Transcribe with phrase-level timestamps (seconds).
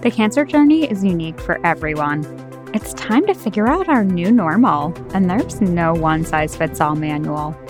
[0.00, 2.24] The cancer journey is unique for everyone.
[2.72, 6.94] It's time to figure out our new normal, and there's no one size fits all
[6.94, 7.60] manual.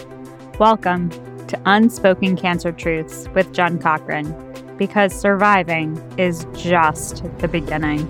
[0.59, 1.09] Welcome
[1.47, 4.27] to Unspoken Cancer Truths with Jen Cochran,
[4.77, 8.07] because surviving is just the beginning.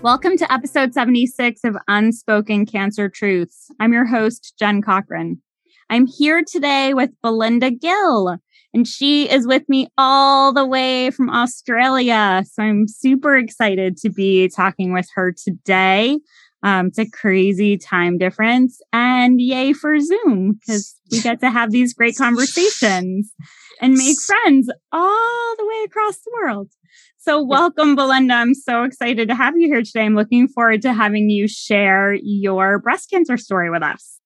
[0.00, 3.72] Welcome to episode 76 of Unspoken Cancer Truths.
[3.80, 5.42] I'm your host, Jen Cochran.
[5.90, 8.38] I'm here today with Belinda Gill,
[8.74, 12.44] and she is with me all the way from Australia.
[12.50, 16.18] So I'm super excited to be talking with her today.
[16.62, 21.70] Um, it's a crazy time difference, and yay for Zoom because we get to have
[21.70, 23.32] these great conversations
[23.80, 26.68] and make friends all the way across the world.
[27.16, 28.34] So, welcome, Belinda.
[28.34, 30.04] I'm so excited to have you here today.
[30.04, 34.18] I'm looking forward to having you share your breast cancer story with us.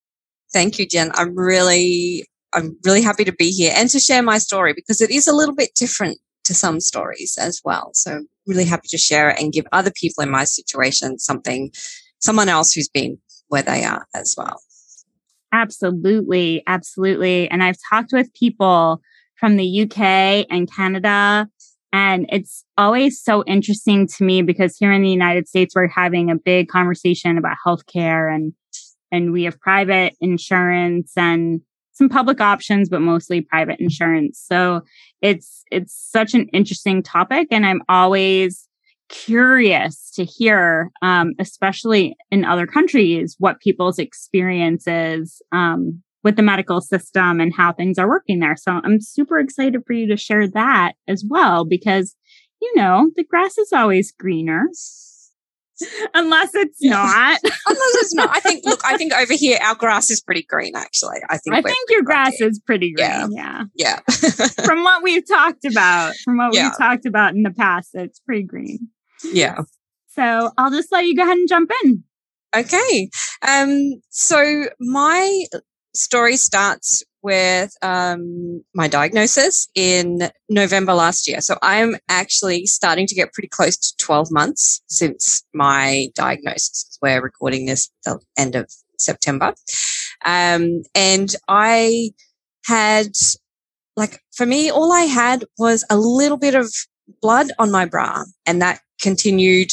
[0.51, 1.11] Thank you, Jen.
[1.15, 5.09] I'm really, I'm really happy to be here and to share my story because it
[5.09, 7.91] is a little bit different to some stories as well.
[7.93, 11.71] So really happy to share it and give other people in my situation something,
[12.19, 14.59] someone else who's been where they are as well.
[15.53, 16.63] Absolutely.
[16.67, 17.49] Absolutely.
[17.49, 19.01] And I've talked with people
[19.35, 21.47] from the UK and Canada.
[21.91, 26.31] And it's always so interesting to me because here in the United States, we're having
[26.31, 28.53] a big conversation about healthcare and
[29.11, 31.61] and we have private insurance and
[31.93, 34.43] some public options, but mostly private insurance.
[34.45, 34.81] So
[35.21, 37.47] it's, it's such an interesting topic.
[37.51, 38.67] And I'm always
[39.09, 46.79] curious to hear, um, especially in other countries, what people's experiences, um, with the medical
[46.79, 48.55] system and how things are working there.
[48.55, 52.15] So I'm super excited for you to share that as well, because,
[52.61, 54.63] you know, the grass is always greener.
[56.13, 56.91] Unless it's yeah.
[56.91, 57.39] not.
[57.67, 58.29] Unless it's not.
[58.31, 61.17] I think, look, I think over here our grass is pretty green, actually.
[61.29, 63.31] I think I think your grass is pretty green.
[63.31, 63.65] Yeah.
[63.75, 63.99] Yeah.
[63.99, 63.99] yeah.
[64.65, 66.65] from what we've talked about, from what yeah.
[66.65, 68.89] we've talked about in the past, it's pretty green.
[69.23, 69.61] Yeah.
[70.09, 72.03] So I'll just let you go ahead and jump in.
[72.55, 73.09] Okay.
[73.47, 75.45] Um, so my
[75.95, 81.41] story starts with um, my diagnosis in November last year.
[81.41, 86.97] So I'm actually starting to get pretty close to 12 months since my diagnosis.
[87.01, 88.69] We're recording this the end of
[88.99, 89.53] September.
[90.25, 92.11] Um, and I
[92.65, 93.13] had,
[93.95, 96.71] like, for me, all I had was a little bit of
[97.21, 99.71] blood on my bra, and that continued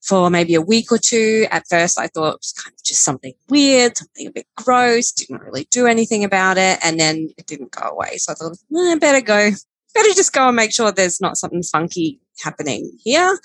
[0.00, 1.46] for maybe a week or two.
[1.50, 5.12] At first, I thought it was kind of just something weird, something a bit gross,
[5.12, 6.78] didn't really do anything about it.
[6.82, 8.16] And then it didn't go away.
[8.16, 9.50] So I thought, eh, better go,
[9.94, 13.38] better just go and make sure there's not something funky happening here.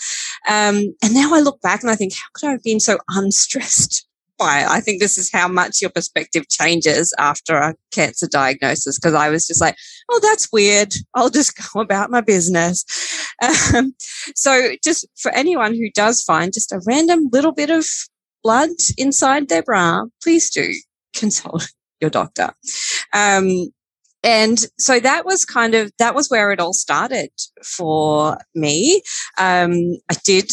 [0.48, 2.98] Um, and now I look back and I think, how could I have been so
[3.10, 4.08] unstressed
[4.38, 4.68] by it?
[4.68, 8.98] I think this is how much your perspective changes after a cancer diagnosis.
[8.98, 9.76] Cause I was just like,
[10.10, 10.94] oh, that's weird.
[11.14, 12.86] I'll just go about my business.
[13.42, 13.94] Um,
[14.36, 17.86] so just for anyone who does find just a random little bit of
[18.44, 20.74] blood inside their bra, please do
[21.16, 21.68] consult
[22.02, 22.54] your doctor.
[23.14, 23.72] Um,
[24.24, 27.30] and so that was kind of that was where it all started
[27.64, 29.04] for me.
[29.38, 29.74] Um,
[30.10, 30.52] I did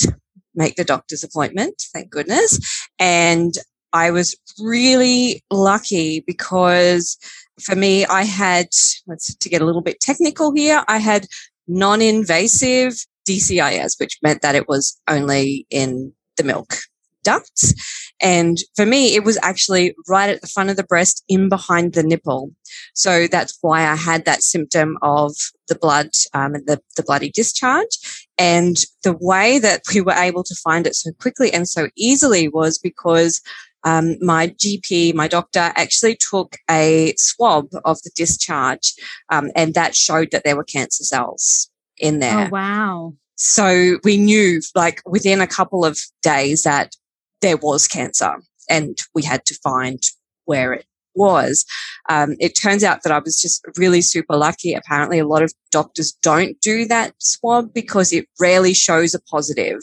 [0.54, 2.58] make the doctor's appointment, thank goodness,
[2.98, 3.54] and
[3.92, 7.16] I was really lucky because
[7.60, 8.68] for me, I had
[9.06, 10.84] let's to get a little bit technical here.
[10.88, 11.26] I had
[11.68, 12.94] non-invasive
[13.28, 16.74] DCIS, which meant that it was only in the milk
[17.22, 17.72] ducts.
[18.20, 21.92] And for me, it was actually right at the front of the breast in behind
[21.92, 22.52] the nipple.
[22.94, 25.34] So that's why I had that symptom of
[25.68, 28.26] the blood um, the, the bloody discharge.
[28.38, 32.48] And the way that we were able to find it so quickly and so easily
[32.48, 33.40] was because
[33.84, 38.94] um, my GP, my doctor, actually took a swab of the discharge,
[39.30, 42.46] um, and that showed that there were cancer cells in there.
[42.46, 43.14] Oh, wow.
[43.36, 46.94] So we knew, like, within a couple of days that
[47.40, 48.36] there was cancer,
[48.68, 50.00] and we had to find
[50.44, 51.64] where it was.
[52.08, 54.74] Um, it turns out that I was just really super lucky.
[54.74, 59.80] Apparently, a lot of doctors don't do that swab because it rarely shows a positive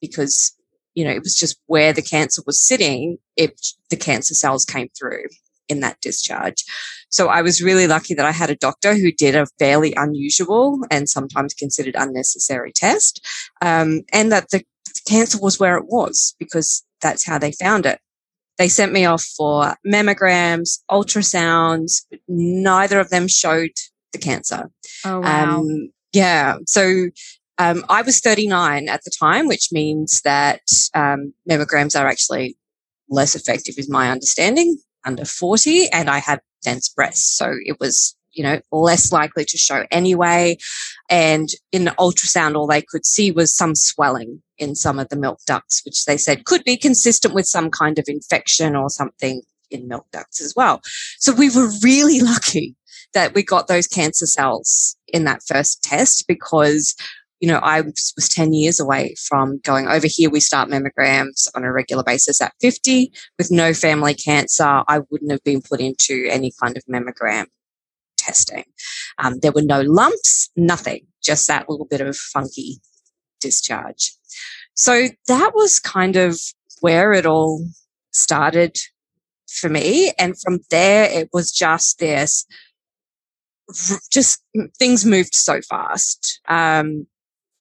[0.00, 0.56] because
[0.94, 3.60] you know, it was just where the cancer was sitting, it,
[3.90, 5.24] the cancer cells came through
[5.68, 6.64] in that discharge.
[7.08, 10.80] So I was really lucky that I had a doctor who did a fairly unusual
[10.90, 13.24] and sometimes considered unnecessary test,
[13.60, 14.64] um, and that the
[15.06, 17.98] cancer was where it was because that's how they found it.
[18.58, 22.04] They sent me off for mammograms, ultrasounds.
[22.28, 23.72] Neither of them showed
[24.12, 24.70] the cancer.
[25.04, 25.58] Oh wow!
[25.58, 27.08] Um, yeah, so
[27.58, 30.62] um, I was 39 at the time, which means that
[30.94, 32.56] um, mammograms are actually
[33.08, 37.36] less effective, is my understanding, under 40, and I have dense breasts.
[37.36, 40.56] So it was you know, less likely to show anyway.
[41.08, 45.16] And in the ultrasound, all they could see was some swelling in some of the
[45.16, 49.42] milk ducts, which they said could be consistent with some kind of infection or something
[49.70, 50.80] in milk ducts as well.
[51.18, 52.76] So we were really lucky
[53.14, 56.94] that we got those cancer cells in that first test because
[57.42, 60.30] you know, I was, was 10 years away from going over here.
[60.30, 64.84] We start mammograms on a regular basis at 50 with no family cancer.
[64.86, 67.46] I wouldn't have been put into any kind of mammogram
[68.16, 68.62] testing.
[69.18, 72.80] Um, there were no lumps, nothing, just that little bit of funky
[73.40, 74.12] discharge.
[74.74, 76.38] So that was kind of
[76.80, 77.66] where it all
[78.12, 78.76] started
[79.48, 80.12] for me.
[80.16, 82.46] And from there, it was just this,
[84.12, 84.44] just
[84.78, 86.40] things moved so fast.
[86.46, 87.08] Um,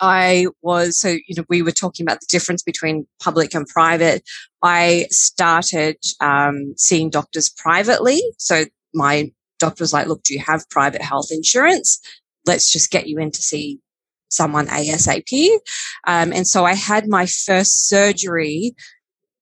[0.02, 4.24] I was, so, you know, we were talking about the difference between public and private.
[4.64, 8.20] I started um, seeing doctors privately.
[8.40, 12.00] So my doctor was like, look, do you have private health insurance?
[12.48, 13.80] Let's just get you in to see
[14.30, 15.50] someone ASAP.
[16.08, 18.74] Um, and so I had my first surgery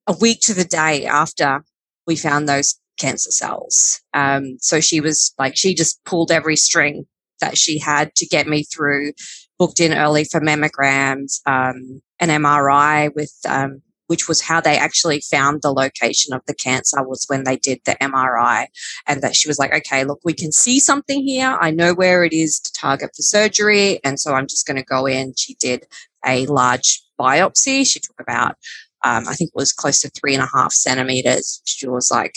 [0.08, 1.64] a week to the day after
[2.06, 4.02] we found those cancer cells.
[4.14, 7.06] Um, so she was like, she just pulled every string
[7.40, 9.14] that she had to get me through
[9.60, 15.22] booked in early for mammograms, um, an MRI with, um, which was how they actually
[15.22, 18.66] found the location of the cancer was when they did the MRI.
[19.06, 21.58] And that she was like, okay, look, we can see something here.
[21.60, 24.00] I know where it is to target for surgery.
[24.04, 25.34] And so I'm just going to go in.
[25.38, 25.86] She did
[26.26, 27.86] a large biopsy.
[27.86, 28.56] She took about,
[29.04, 31.62] um, I think it was close to three and a half centimeters.
[31.66, 32.34] She was like,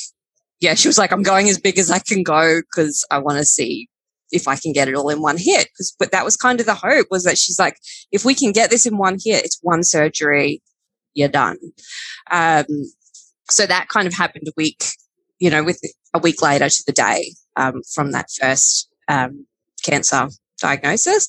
[0.61, 3.39] yeah, she was like, I'm going as big as I can go because I want
[3.39, 3.89] to see
[4.33, 5.69] if I can get it all in one hit.
[5.69, 7.77] Because, but that was kind of the hope was that she's like,
[8.11, 10.63] if we can get this in one hit, it's one surgery,
[11.15, 11.59] you're done.
[12.31, 12.65] Um,
[13.51, 14.85] so that kind of happened a week,
[15.39, 15.81] you know, with
[16.15, 19.47] a week later to the day um, from that first um,
[19.85, 21.29] cancer diagnosis.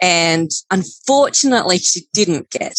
[0.00, 2.76] And unfortunately, she didn't get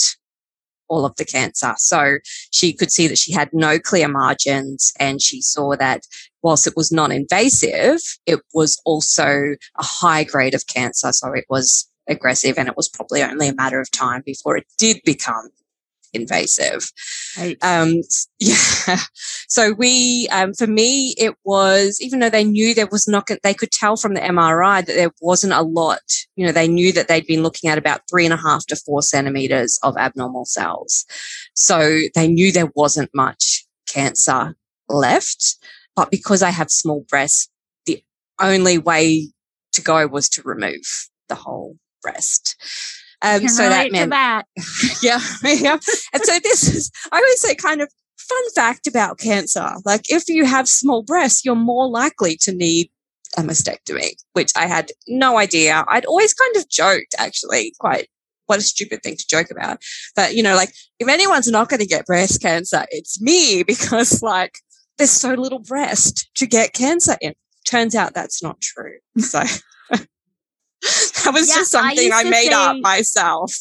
[0.92, 1.74] all of the cancer.
[1.78, 2.18] So
[2.52, 6.04] she could see that she had no clear margins and she saw that
[6.44, 11.12] whilst it was non-invasive, it was also a high grade of cancer.
[11.12, 14.66] So it was aggressive and it was probably only a matter of time before it
[14.78, 15.50] did become
[16.14, 16.92] invasive.
[17.38, 17.58] Right.
[17.62, 18.02] Um,
[18.40, 18.98] yeah.
[19.48, 23.54] So we, um, for me, it was, even though they knew there was not, they
[23.54, 26.02] could tell from the MRI that there wasn't a lot,
[26.36, 28.76] you know, they knew that they'd been looking at about three and a half to
[28.76, 31.06] four centimeters of abnormal cells.
[31.54, 34.56] So they knew there wasn't much cancer
[34.90, 35.58] left.
[36.02, 37.48] But because I have small breasts,
[37.86, 38.04] the
[38.42, 39.28] only way
[39.74, 40.82] to go was to remove
[41.30, 42.56] the whole breast.
[43.22, 44.48] Um, so that meant that.
[45.04, 45.78] yeah, yeah.
[46.12, 49.74] And so this is, I always say, kind of fun fact about cancer.
[49.86, 52.90] Like, if you have small breasts, you're more likely to need
[53.38, 55.86] a mastectomy, which I had no idea.
[55.88, 58.08] I'd always kind of joked, actually, quite
[58.48, 59.84] what a stupid thing to joke about.
[60.16, 64.24] But, you know, like, if anyone's not going to get breast cancer, it's me because,
[64.24, 64.56] like,
[64.98, 67.34] there's so little breast to get cancer in.
[67.66, 68.98] Turns out that's not true.
[69.18, 69.40] So
[69.92, 73.54] that was yeah, just something I, I made say, up myself.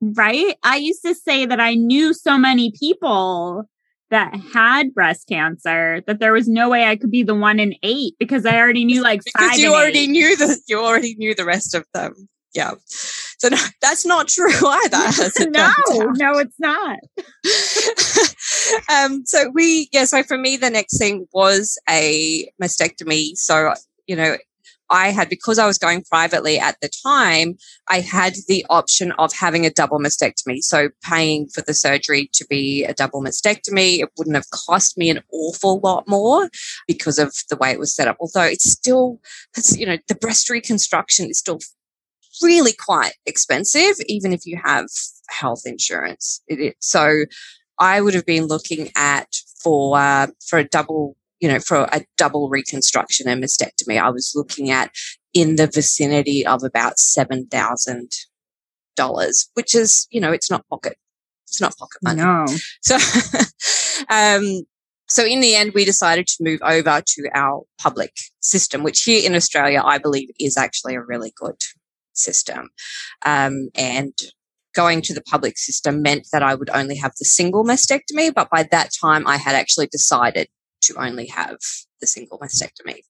[0.00, 0.56] Right?
[0.62, 3.68] I used to say that I knew so many people
[4.10, 7.74] that had breast cancer that there was no way I could be the one in
[7.82, 9.58] eight because I already knew like because five.
[9.58, 10.10] you already eight.
[10.10, 12.28] knew the you already knew the rest of them.
[12.54, 12.72] Yeah.
[13.38, 15.50] So no, that's not true either.
[15.50, 15.72] no,
[16.16, 16.98] no, it's not.
[19.04, 23.36] um, so we, yeah, so for me, the next thing was a mastectomy.
[23.36, 23.72] So,
[24.06, 24.36] you know,
[24.90, 29.32] I had, because I was going privately at the time, I had the option of
[29.34, 30.62] having a double mastectomy.
[30.62, 35.10] So paying for the surgery to be a double mastectomy, it wouldn't have cost me
[35.10, 36.48] an awful lot more
[36.86, 38.16] because of the way it was set up.
[38.18, 39.20] Although it's still,
[39.56, 41.60] it's, you know, the breast reconstruction is still
[42.42, 44.86] really quite expensive, even if you have
[45.28, 46.42] health insurance.
[46.80, 47.24] so
[47.78, 49.28] I would have been looking at
[49.62, 54.32] for, uh, for a double you know, for a double reconstruction and mastectomy, I was
[54.34, 54.90] looking at
[55.32, 60.96] in the vicinity of about $7,000, which is, you know, it's not pocket,
[61.46, 62.22] it's not pocket money.
[62.22, 62.46] No.
[62.82, 62.96] So,
[64.10, 64.62] um,
[65.08, 69.24] so in the end, we decided to move over to our public system, which here
[69.24, 71.60] in Australia, I believe is actually a really good
[72.18, 72.70] system.
[73.24, 74.12] Um, and
[74.74, 78.32] going to the public system meant that I would only have the single mastectomy.
[78.32, 80.48] But by that time, I had actually decided
[80.82, 81.58] to only have
[82.00, 83.00] the single mastectomy.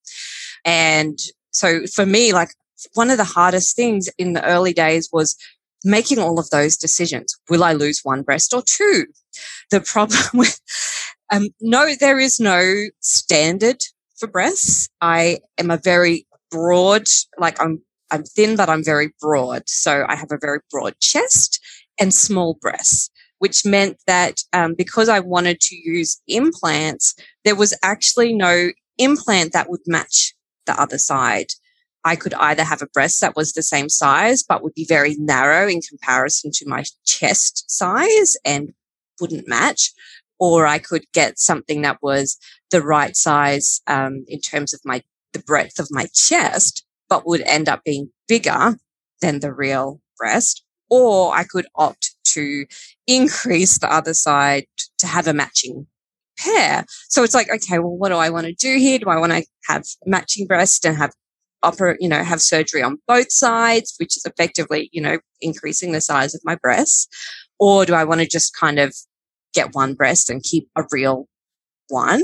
[0.64, 1.18] And
[1.50, 2.50] so for me, like
[2.94, 5.36] one of the hardest things in the early days was
[5.84, 7.36] making all of those decisions.
[7.48, 9.06] Will I lose one breast or two?
[9.70, 10.60] The problem with,
[11.32, 13.82] um, no, there is no standard
[14.16, 14.88] for breasts.
[15.00, 17.06] I am a very broad,
[17.38, 19.68] like I'm I'm thin, but I'm very broad.
[19.68, 21.60] So I have a very broad chest
[22.00, 27.74] and small breasts, which meant that um, because I wanted to use implants, there was
[27.82, 30.34] actually no implant that would match
[30.66, 31.52] the other side.
[32.04, 35.16] I could either have a breast that was the same size, but would be very
[35.18, 38.72] narrow in comparison to my chest size and
[39.20, 39.92] wouldn't match,
[40.38, 42.38] or I could get something that was
[42.70, 47.42] the right size um, in terms of my the breadth of my chest, but would
[47.42, 48.76] end up being bigger
[49.20, 50.62] than the real breast.
[50.90, 52.66] Or I could opt to
[53.06, 54.66] increase the other side
[54.98, 55.86] to have a matching
[56.38, 56.84] pair.
[57.08, 58.98] So it's like, okay, well, what do I want to do here?
[58.98, 61.12] Do I want to have matching breast and have
[61.62, 66.00] upper, you know, have surgery on both sides, which is effectively, you know, increasing the
[66.00, 67.08] size of my breasts?
[67.58, 68.94] Or do I want to just kind of
[69.52, 71.27] get one breast and keep a real
[71.88, 72.22] one?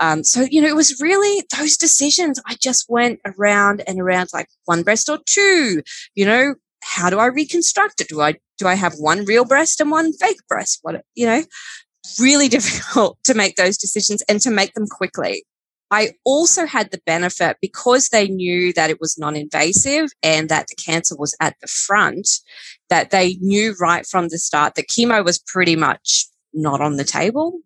[0.00, 2.40] Um, so, you know, it was really those decisions.
[2.46, 5.82] I just went around and around like one breast or two,
[6.14, 8.08] you know, how do I reconstruct it?
[8.08, 10.80] Do I, do I have one real breast and one fake breast?
[10.82, 11.42] What, you know,
[12.20, 15.44] really difficult to make those decisions and to make them quickly.
[15.90, 20.66] I also had the benefit because they knew that it was non invasive and that
[20.68, 22.28] the cancer was at the front,
[22.90, 27.04] that they knew right from the start that chemo was pretty much not on the
[27.04, 27.60] table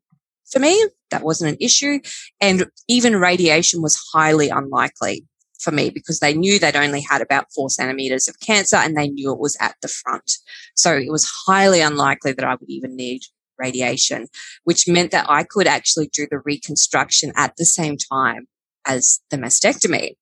[0.51, 0.85] for me.
[1.11, 2.01] That wasn't an issue.
[2.41, 5.25] And even radiation was highly unlikely
[5.61, 9.09] for me because they knew they'd only had about four centimeters of cancer and they
[9.09, 10.33] knew it was at the front.
[10.75, 13.23] So it was highly unlikely that I would even need
[13.59, 14.29] radiation,
[14.65, 18.47] which meant that I could actually do the reconstruction at the same time
[18.87, 20.13] as the mastectomy.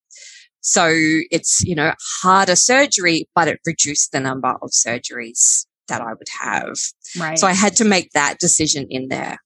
[0.61, 6.15] So it's, you know, harder surgery, but it reduced the number of surgeries that I
[6.15, 6.75] would have.
[7.19, 7.39] Right.
[7.39, 9.39] So I had to make that decision in there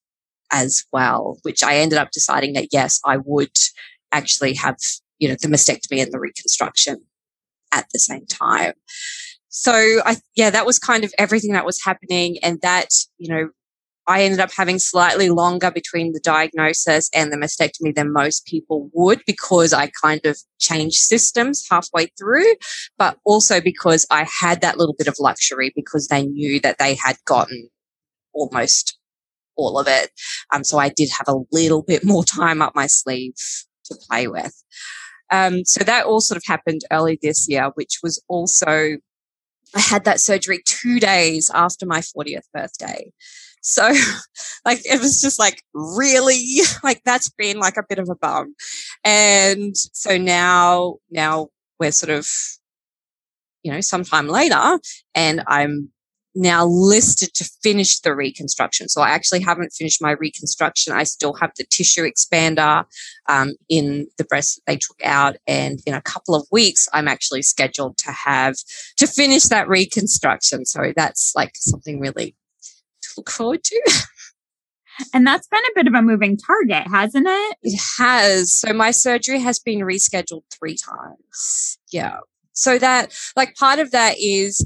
[0.51, 3.57] as well, which I ended up deciding that yes, I would
[4.13, 4.77] actually have,
[5.19, 7.03] you know, the mastectomy and the reconstruction
[7.73, 8.73] at the same time.
[9.49, 9.73] So
[10.05, 12.39] I, yeah, that was kind of everything that was happening.
[12.43, 12.89] And that,
[13.19, 13.51] you know,
[14.07, 18.91] I ended up having slightly longer between the diagnosis and the mastectomy than most people
[18.93, 22.55] would because I kind of changed systems halfway through,
[22.99, 26.95] but also because I had that little bit of luxury because they knew that they
[26.95, 27.69] had gotten
[28.33, 28.99] almost
[29.61, 30.11] all of it.
[30.53, 33.35] Um, so I did have a little bit more time up my sleeve
[33.87, 34.55] to play with.
[35.31, 38.97] Um, so that all sort of happened early this year, which was also,
[39.75, 43.13] I had that surgery two days after my 40th birthday.
[43.63, 43.93] So
[44.65, 48.55] like it was just like really like that's been like a bit of a bum.
[49.05, 51.49] And so now now
[51.79, 52.29] we're sort of
[53.63, 54.79] you know sometime later
[55.15, 55.91] and I'm
[56.35, 58.89] now listed to finish the reconstruction.
[58.89, 60.93] So I actually haven't finished my reconstruction.
[60.93, 62.85] I still have the tissue expander
[63.29, 65.37] um, in the breast that they took out.
[65.47, 68.57] And in a couple of weeks, I'm actually scheduled to have
[68.99, 70.65] to finish that reconstruction.
[70.67, 72.37] So that's like something really
[73.03, 73.93] to look forward to.
[75.15, 77.57] And that's been a bit of a moving target, hasn't it?
[77.63, 78.53] It has.
[78.53, 81.79] So my surgery has been rescheduled three times.
[81.91, 82.19] Yeah.
[82.53, 84.63] So that, like, part of that is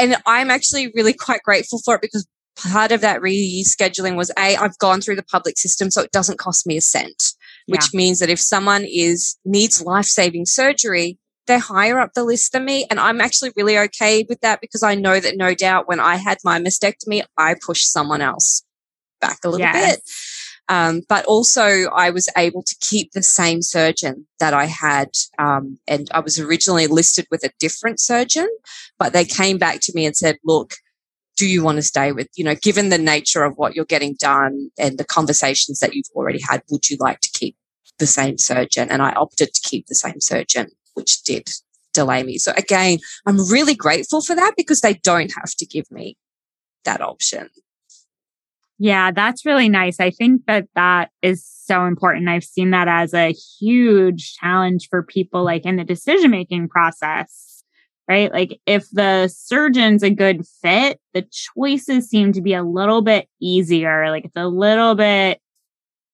[0.00, 2.26] and I'm actually really quite grateful for it because
[2.56, 6.38] part of that rescheduling was a I've gone through the public system, so it doesn't
[6.38, 7.22] cost me a cent,
[7.66, 7.98] which yeah.
[7.98, 12.64] means that if someone is needs life saving surgery, they're higher up the list than
[12.64, 16.00] me, and I'm actually really okay with that because I know that no doubt when
[16.00, 18.62] I had my mastectomy, I pushed someone else
[19.20, 19.96] back a little yes.
[19.96, 20.02] bit.
[20.70, 25.08] Um, but also, I was able to keep the same surgeon that I had.
[25.36, 28.48] Um, and I was originally listed with a different surgeon,
[28.96, 30.74] but they came back to me and said, look,
[31.36, 34.14] do you want to stay with, you know, given the nature of what you're getting
[34.20, 37.56] done and the conversations that you've already had, would you like to keep
[37.98, 38.90] the same surgeon?
[38.90, 41.50] And I opted to keep the same surgeon, which did
[41.92, 42.38] delay me.
[42.38, 46.16] So again, I'm really grateful for that because they don't have to give me
[46.84, 47.48] that option.
[48.82, 50.00] Yeah, that's really nice.
[50.00, 52.30] I think that that is so important.
[52.30, 57.62] I've seen that as a huge challenge for people like in the decision making process,
[58.08, 58.32] right?
[58.32, 63.28] Like if the surgeon's a good fit, the choices seem to be a little bit
[63.38, 64.08] easier.
[64.08, 65.42] Like it's a little bit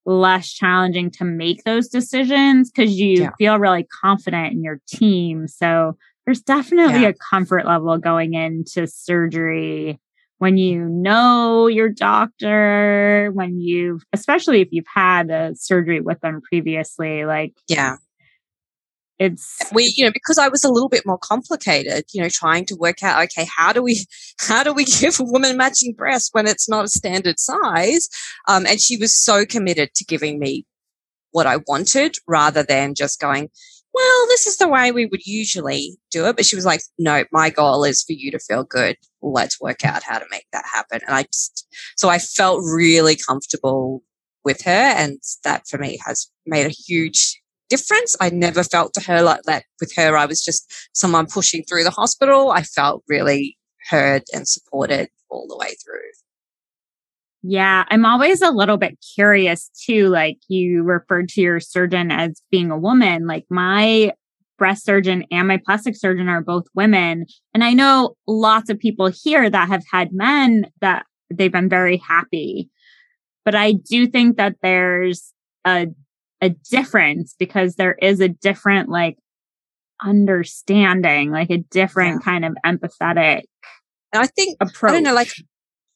[0.04, 3.30] less challenging to make those decisions because you yeah.
[3.38, 5.46] feel really confident in your team.
[5.46, 7.10] So there's definitely yeah.
[7.10, 10.00] a comfort level going into surgery
[10.38, 16.40] when you know your doctor, when you've, especially if you've had a surgery with them
[16.42, 17.96] previously, like, yeah,
[19.18, 22.66] it's we you know because i was a little bit more complicated you know trying
[22.66, 24.04] to work out okay how do we
[24.40, 28.08] how do we give a woman matching breast when it's not a standard size?
[28.48, 30.66] Um, and she was so committed to giving me
[31.30, 33.48] what i wanted rather than just going
[33.96, 36.36] well, this is the way we would usually do it.
[36.36, 38.96] But she was like, no, my goal is for you to feel good.
[39.22, 41.00] Let's work out how to make that happen.
[41.06, 44.02] And I just, so I felt really comfortable
[44.44, 44.70] with her.
[44.70, 48.14] And that for me has made a huge difference.
[48.20, 50.14] I never felt to her like that with her.
[50.14, 52.50] I was just someone pushing through the hospital.
[52.50, 53.56] I felt really
[53.88, 56.10] heard and supported all the way through.
[57.48, 60.08] Yeah, I'm always a little bit curious too.
[60.08, 63.26] Like you referred to your surgeon as being a woman.
[63.26, 64.12] Like my
[64.58, 67.26] breast surgeon and my plastic surgeon are both women.
[67.54, 71.98] And I know lots of people here that have had men that they've been very
[71.98, 72.68] happy.
[73.44, 75.32] But I do think that there's
[75.64, 75.86] a
[76.42, 79.18] a difference because there is a different like
[80.02, 82.24] understanding, like a different yeah.
[82.24, 83.42] kind of empathetic
[84.12, 84.90] and I think approach.
[84.90, 85.30] I don't know, like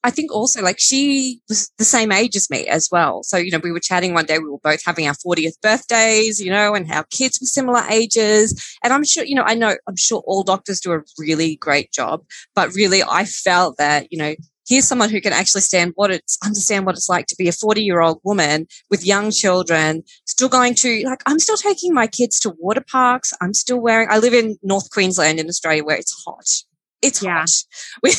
[0.03, 3.23] I think also like she was the same age as me as well.
[3.23, 6.41] So, you know, we were chatting one day, we were both having our 40th birthdays,
[6.41, 8.79] you know, and our kids were similar ages.
[8.83, 11.93] And I'm sure, you know, I know, I'm sure all doctors do a really great
[11.93, 12.23] job,
[12.55, 14.35] but really I felt that, you know,
[14.71, 17.53] here's someone who can actually stand what it's understand what it's like to be a
[17.53, 22.07] 40 year old woman with young children still going to like i'm still taking my
[22.07, 25.97] kids to water parks i'm still wearing i live in north queensland in australia where
[25.97, 26.70] it's hot
[27.03, 27.41] it's yeah.
[27.41, 27.51] hot.
[28.03, 28.11] We,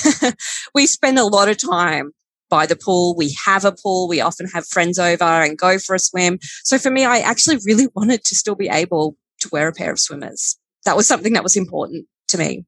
[0.74, 2.12] we spend a lot of time
[2.50, 3.16] by the pool.
[3.16, 4.08] We have a pool.
[4.08, 6.38] We often have friends over and go for a swim.
[6.64, 9.92] So for me, I actually really wanted to still be able to wear a pair
[9.92, 10.58] of swimmers.
[10.86, 12.66] That was something that was important to me.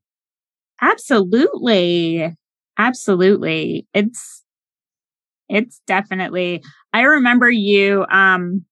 [0.81, 2.35] Absolutely.
[2.77, 3.87] Absolutely.
[3.93, 4.43] It's,
[5.49, 8.65] it's definitely, I remember you, um,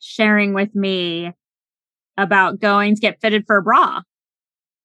[0.00, 1.32] sharing with me
[2.16, 4.02] about going to get fitted for a bra.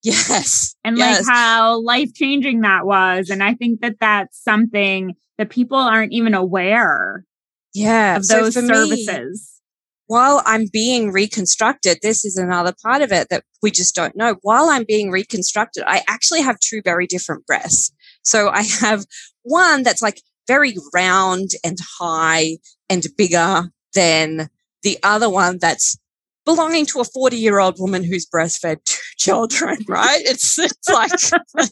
[0.07, 0.75] Yes.
[0.85, 1.25] And yes.
[1.25, 3.29] like how life changing that was.
[3.29, 7.25] And I think that that's something that people aren't even aware
[7.73, 9.07] yeah, of those so services.
[9.07, 9.63] Me,
[10.07, 14.37] while I'm being reconstructed, this is another part of it that we just don't know.
[14.41, 17.91] While I'm being reconstructed, I actually have two very different breasts.
[18.23, 19.05] So I have
[19.43, 22.57] one that's like very round and high
[22.89, 24.49] and bigger than
[24.83, 25.97] the other one that's
[26.47, 30.21] belonging to a 40 year old woman who's breastfed two children, right?
[30.21, 31.11] It's, it's like,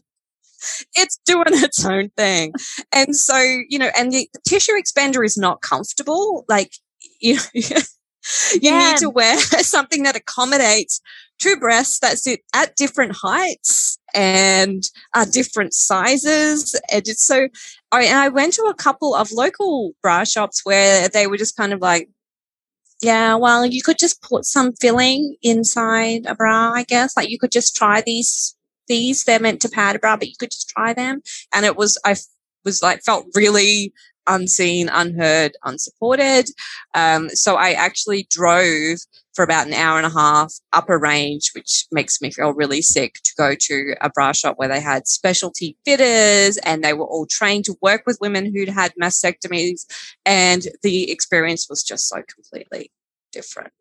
[0.95, 2.53] it's doing its own thing.
[2.91, 6.43] And so, you know, and the, the tissue expander is not comfortable.
[6.49, 6.73] Like,
[7.21, 7.63] you, you
[8.61, 8.91] yeah.
[8.91, 10.99] need to wear something that accommodates
[11.39, 14.83] two breasts that sit at different heights and
[15.15, 16.77] are different sizes.
[16.91, 17.47] And it's so,
[17.91, 21.55] I, and I went to a couple of local bra shops where they were just
[21.55, 22.09] kind of like,
[23.01, 27.15] yeah, well, you could just put some filling inside a bra, I guess.
[27.17, 28.55] Like you could just try these,
[28.87, 31.21] these, they're meant to pad a bra, but you could just try them.
[31.53, 32.15] And it was, I
[32.63, 33.93] was like, felt really
[34.27, 36.49] unseen, unheard, unsupported.
[36.93, 38.97] Um, so I actually drove
[39.33, 42.81] for about an hour and a half up a range, which makes me feel really
[42.81, 47.05] sick to go to a bra shop where they had specialty fitters and they were
[47.05, 49.85] all trained to work with women who'd had mastectomies.
[50.25, 52.91] And the experience was just so completely
[53.31, 53.73] different.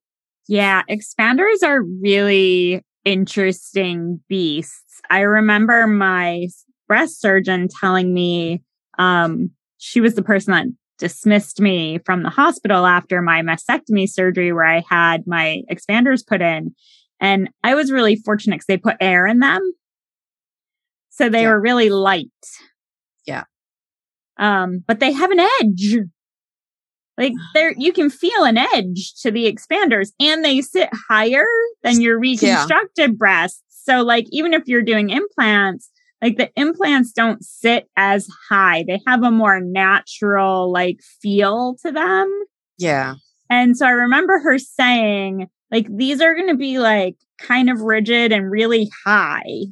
[0.49, 5.01] Yeah, expanders are really interesting beasts.
[5.09, 6.49] I remember my
[6.89, 8.63] breast surgeon telling me
[8.99, 9.51] um,
[9.85, 10.67] she was the person that
[10.99, 16.41] dismissed me from the hospital after my mastectomy surgery where I had my expanders put
[16.41, 16.75] in.
[17.21, 19.61] And I was really fortunate because they put air in them.
[21.11, 21.51] So they yeah.
[21.51, 22.29] were really light.
[23.27, 23.45] Yeah.
[24.39, 25.99] Um, but they have an edge.
[27.19, 31.45] Like there, you can feel an edge to the expanders and they sit higher
[31.83, 33.17] than your reconstructed yeah.
[33.19, 33.63] breasts.
[33.69, 35.91] So like, even if you're doing implants,
[36.25, 38.83] like the implants don't sit as high.
[38.89, 42.33] They have a more natural like feel to them.
[42.79, 43.17] Yeah.
[43.51, 47.83] And so I remember her saying, like, these are going to be like kind of
[47.83, 49.67] rigid and really high.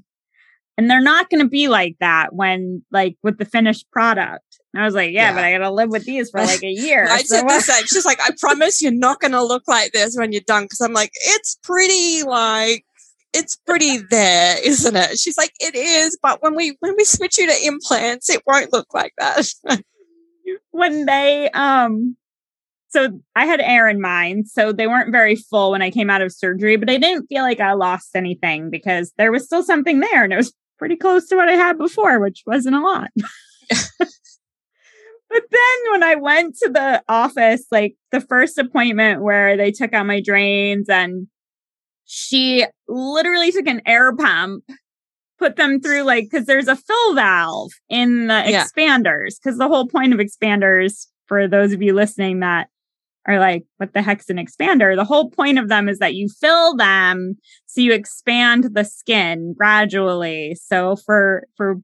[0.76, 4.44] And they're not going to be like that when, like, with the finished product.
[4.74, 5.34] And I was like, yeah, yeah.
[5.34, 7.06] but I got to live with these for like a year.
[7.08, 7.86] I so said the same.
[7.86, 10.68] She's like, I promise you're not going to look like this when you're done.
[10.68, 12.84] Cause I'm like, it's pretty like
[13.34, 15.18] it's pretty there, isn't it?
[15.18, 18.72] She's like, it is, but when we when we switch you to implants, it won't
[18.72, 19.48] look like that.
[20.70, 22.16] when they um
[22.88, 26.20] so I had air in mine, so they weren't very full when I came out
[26.20, 30.00] of surgery, but I didn't feel like I lost anything because there was still something
[30.00, 33.08] there and it was pretty close to what I had before, which wasn't a lot.
[33.98, 34.10] but
[35.30, 40.04] then when I went to the office, like the first appointment where they took out
[40.04, 41.28] my drains and
[42.14, 44.64] she literally took an air pump,
[45.38, 48.64] put them through like, cause there's a fill valve in the yeah.
[48.64, 49.36] expanders.
[49.42, 52.68] Cause the whole point of expanders, for those of you listening that
[53.26, 54.94] are like, what the heck's an expander?
[54.94, 59.54] The whole point of them is that you fill them so you expand the skin
[59.56, 60.54] gradually.
[60.56, 61.76] So for for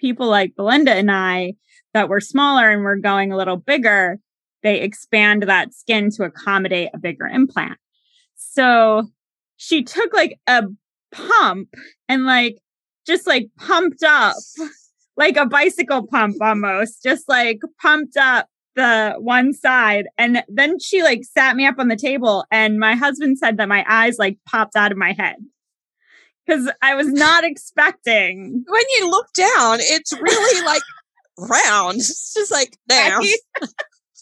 [0.00, 1.56] people like Belinda and I
[1.92, 4.18] that were smaller and we're going a little bigger,
[4.62, 7.76] they expand that skin to accommodate a bigger implant.
[8.34, 9.10] So
[9.62, 10.64] she took like a
[11.12, 11.68] pump
[12.08, 12.58] and like
[13.06, 14.34] just like pumped up
[15.16, 20.06] like a bicycle pump almost, just like pumped up the one side.
[20.18, 23.68] And then she like sat me up on the table and my husband said that
[23.68, 25.36] my eyes like popped out of my head.
[26.50, 28.64] Cause I was not expecting.
[28.68, 30.82] When you look down, it's really like
[31.38, 31.98] round.
[31.98, 33.20] It's just like there.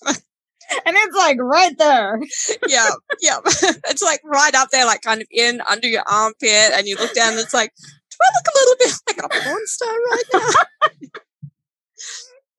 [0.87, 2.21] and it's like right there.
[2.69, 3.39] yeah, yeah.
[3.89, 7.15] It's like right up there, like kind of in under your armpit, and you look
[7.15, 10.23] down, and it's like, do I look a little bit like a porn star right
[10.33, 10.41] now?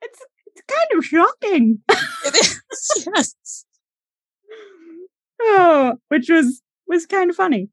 [0.01, 1.79] it's it's kind of shocking.
[2.25, 2.61] it is.
[3.13, 3.65] Yes.
[5.41, 7.69] Oh, which was was kind of funny.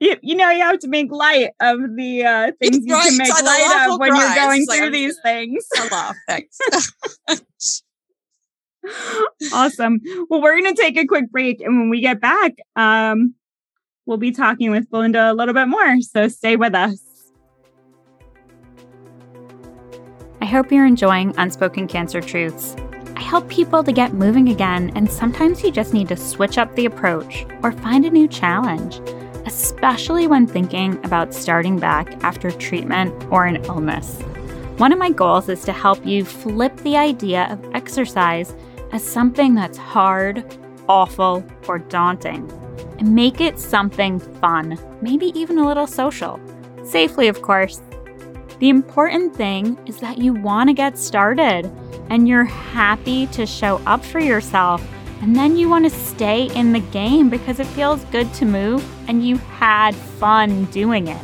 [0.00, 3.30] You, you know, you have to make light of the uh, things you can make
[3.42, 5.66] light of when you're going through like, these things.
[5.74, 6.16] I laugh.
[6.28, 7.82] Thanks
[9.52, 10.00] awesome.
[10.28, 11.60] Well, we're going to take a quick break.
[11.60, 13.34] And when we get back, um,
[14.06, 16.00] we'll be talking with Belinda a little bit more.
[16.00, 17.00] So stay with us.
[20.40, 22.74] I hope you're enjoying Unspoken Cancer Truths.
[23.16, 26.74] I help people to get moving again, and sometimes you just need to switch up
[26.74, 29.00] the approach or find a new challenge,
[29.46, 34.20] especially when thinking about starting back after treatment or an illness.
[34.78, 38.52] One of my goals is to help you flip the idea of exercise
[38.92, 40.44] as something that's hard,
[40.88, 42.50] awful, or daunting,
[42.98, 46.38] and make it something fun, maybe even a little social.
[46.84, 47.80] Safely, of course.
[48.58, 51.64] The important thing is that you want to get started
[52.10, 54.86] and you're happy to show up for yourself.
[55.20, 58.84] And then you want to stay in the game because it feels good to move
[59.08, 61.22] and you had fun doing it.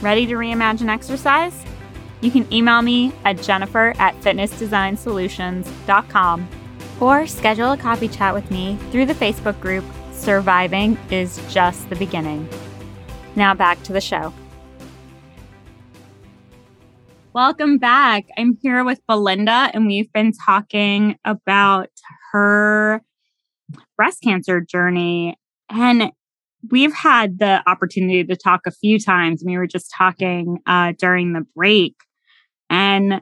[0.00, 1.65] Ready to reimagine exercise?
[2.26, 6.48] You can email me at jennifer at fitnessdesignsolutions.com
[6.98, 11.94] or schedule a coffee chat with me through the Facebook group Surviving is Just the
[11.94, 12.48] Beginning.
[13.36, 14.32] Now back to the show.
[17.32, 18.24] Welcome back.
[18.36, 21.90] I'm here with Belinda, and we've been talking about
[22.32, 23.02] her
[23.96, 25.38] breast cancer journey.
[25.70, 26.10] And
[26.72, 29.44] we've had the opportunity to talk a few times.
[29.46, 31.94] We were just talking uh, during the break,
[32.70, 33.20] and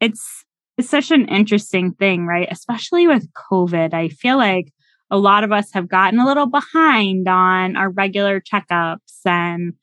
[0.00, 0.44] it's
[0.78, 2.48] it's such an interesting thing, right?
[2.50, 3.92] Especially with COVID.
[3.92, 4.72] I feel like
[5.10, 9.26] a lot of us have gotten a little behind on our regular checkups.
[9.26, 9.74] And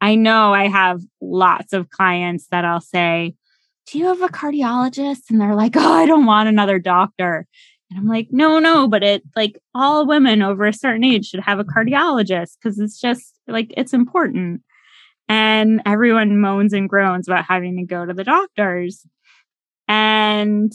[0.00, 3.34] I know I have lots of clients that I'll say,
[3.86, 5.30] Do you have a cardiologist?
[5.30, 7.46] And they're like, Oh, I don't want another doctor.
[7.90, 11.40] And I'm like, no, no, but it like all women over a certain age should
[11.40, 14.62] have a cardiologist because it's just like it's important.
[15.32, 19.06] And everyone moans and groans about having to go to the doctors.
[19.88, 20.70] And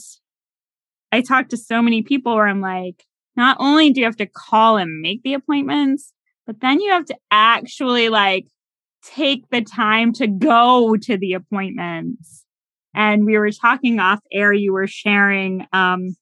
[1.12, 3.04] I talked to so many people where I'm like,
[3.36, 6.12] not only do you have to call and make the appointments,
[6.44, 8.46] but then you have to actually like
[9.04, 12.44] take the time to go to the appointments.
[12.96, 16.16] And we were talking off air, you were sharing um,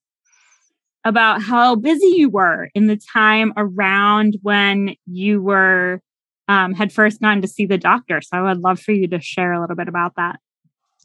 [1.06, 6.02] about how busy you were in the time around when you were
[6.48, 8.20] um, had first gone to see the doctor.
[8.20, 10.40] So I would love for you to share a little bit about that.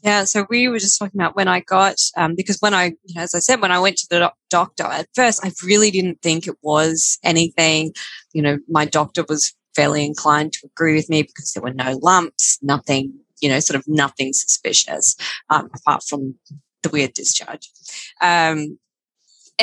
[0.02, 3.14] Yeah, so we were just talking about when I got, um, because when I, you
[3.14, 5.92] know, as I said, when I went to the doc- doctor, at first I really
[5.92, 7.92] didn't think it was anything.
[8.32, 11.98] You know, my doctor was fairly inclined to agree with me because there were no
[12.02, 15.16] lumps, nothing, you know, sort of nothing suspicious,
[15.50, 16.34] um, apart from
[16.82, 17.70] the weird discharge.
[18.20, 18.78] Um,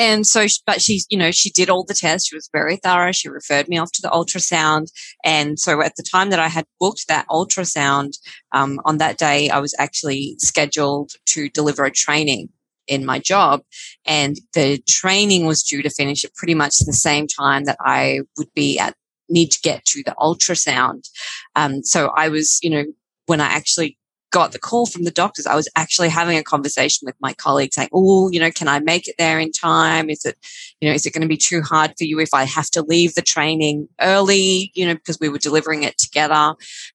[0.00, 2.28] and so, but she, you know, she did all the tests.
[2.28, 3.12] She was very thorough.
[3.12, 4.86] She referred me off to the ultrasound.
[5.22, 8.12] And so at the time that I had booked that ultrasound,
[8.52, 12.48] um, on that day, I was actually scheduled to deliver a training
[12.88, 13.60] in my job.
[14.06, 18.20] And the training was due to finish at pretty much the same time that I
[18.38, 18.94] would be at
[19.28, 21.10] need to get to the ultrasound.
[21.56, 22.84] Um, so I was, you know,
[23.26, 23.98] when I actually
[24.30, 27.72] got the call from the doctors, I was actually having a conversation with my colleague
[27.72, 30.08] saying, Oh, you know, can I make it there in time?
[30.08, 30.36] Is it,
[30.80, 32.82] you know, is it going to be too hard for you if I have to
[32.82, 36.54] leave the training early, you know, because we were delivering it together?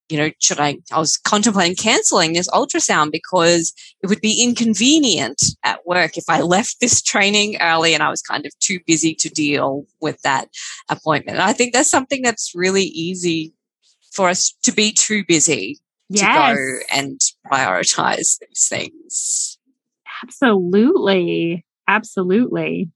[0.10, 5.42] You know, should I, I was contemplating canceling this ultrasound because it would be inconvenient
[5.64, 9.14] at work if I left this training early and I was kind of too busy
[9.16, 10.50] to deal with that
[10.90, 11.38] appointment.
[11.38, 13.54] And I think that's something that's really easy
[14.14, 16.56] for us to be too busy yes.
[16.56, 17.20] to go and
[17.52, 19.58] prioritize these things.
[20.24, 21.66] Absolutely.
[21.88, 22.90] Absolutely.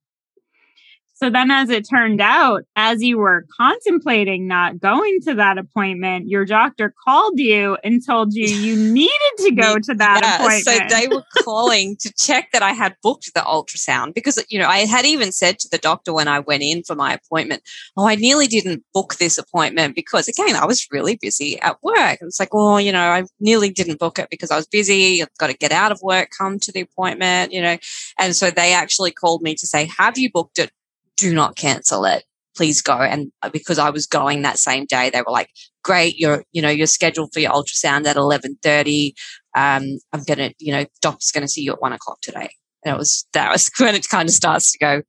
[1.22, 6.30] So then, as it turned out, as you were contemplating not going to that appointment,
[6.30, 10.90] your doctor called you and told you you needed to go to that yeah, appointment.
[10.90, 14.70] So they were calling to check that I had booked the ultrasound because, you know,
[14.70, 17.64] I had even said to the doctor when I went in for my appointment,
[17.98, 22.20] Oh, I nearly didn't book this appointment because, again, I was really busy at work.
[22.22, 25.22] It's like, Oh, you know, I nearly didn't book it because I was busy.
[25.22, 27.76] I've got to get out of work, come to the appointment, you know.
[28.18, 30.72] And so they actually called me to say, Have you booked it?
[31.20, 32.24] Do not cancel it.
[32.56, 32.98] Please go.
[32.98, 35.50] And uh, because I was going that same day, they were like,
[35.84, 36.18] great.
[36.18, 39.14] You're, you know, you're scheduled for your ultrasound at 1130.
[39.56, 42.50] Um, I'm going to, you know, doc's going to see you at one o'clock today.
[42.84, 45.02] And it was, that was when it kind of starts to go,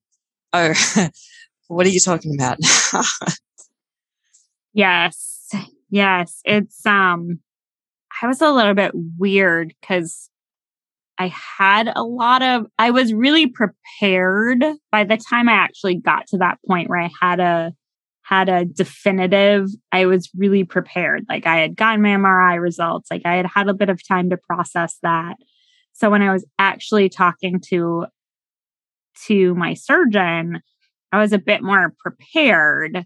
[0.52, 0.74] oh,
[1.68, 2.58] what are you talking about?
[4.72, 5.48] yes.
[5.90, 6.40] Yes.
[6.44, 7.40] It's, um,
[8.22, 10.29] I was a little bit weird because
[11.20, 16.26] I had a lot of, I was really prepared by the time I actually got
[16.28, 17.72] to that point where I had a,
[18.22, 21.26] had a definitive, I was really prepared.
[21.28, 24.30] Like I had gotten my MRI results, like I had had a bit of time
[24.30, 25.34] to process that.
[25.92, 28.06] So when I was actually talking to,
[29.26, 30.62] to my surgeon,
[31.12, 33.04] I was a bit more prepared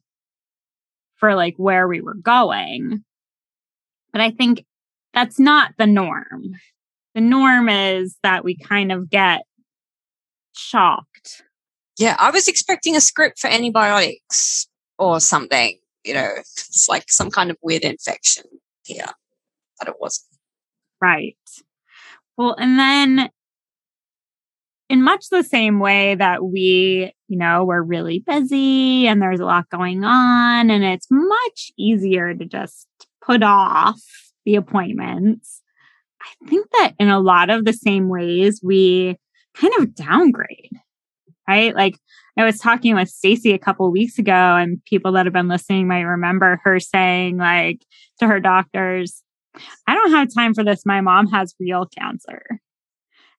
[1.17, 3.03] for like where we were going.
[4.13, 4.65] But I think
[5.13, 6.55] that's not the norm
[7.15, 9.43] the norm is that we kind of get
[10.55, 11.43] shocked.
[11.99, 15.79] Yeah, I was expecting a script for antibiotics or something.
[16.05, 18.45] You know, it's like some kind of weird infection
[18.85, 19.07] here,
[19.79, 20.27] but it wasn't.
[21.01, 21.37] Right.
[22.37, 23.31] Well, and then
[24.91, 29.47] in much the same way that we, you know, we're really busy and there's a
[29.47, 32.89] lot going on, and it's much easier to just
[33.25, 34.01] put off
[34.45, 35.63] the appointments.
[36.25, 39.17] I think that in a lot of the same ways, we
[39.55, 40.71] kind of downgrade,
[41.49, 41.75] right?
[41.75, 41.97] Like
[42.37, 45.87] I was talking with Stacy a couple weeks ago, and people that have been listening
[45.87, 47.85] might remember her saying, like,
[48.19, 49.23] to her doctors,
[49.87, 50.85] I don't have time for this.
[50.85, 52.43] My mom has real cancer.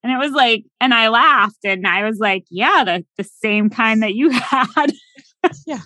[0.02, 3.69] And it was like, and I laughed and I was like, yeah, the, the same
[3.69, 4.93] kind that you had.
[5.65, 5.82] yeah.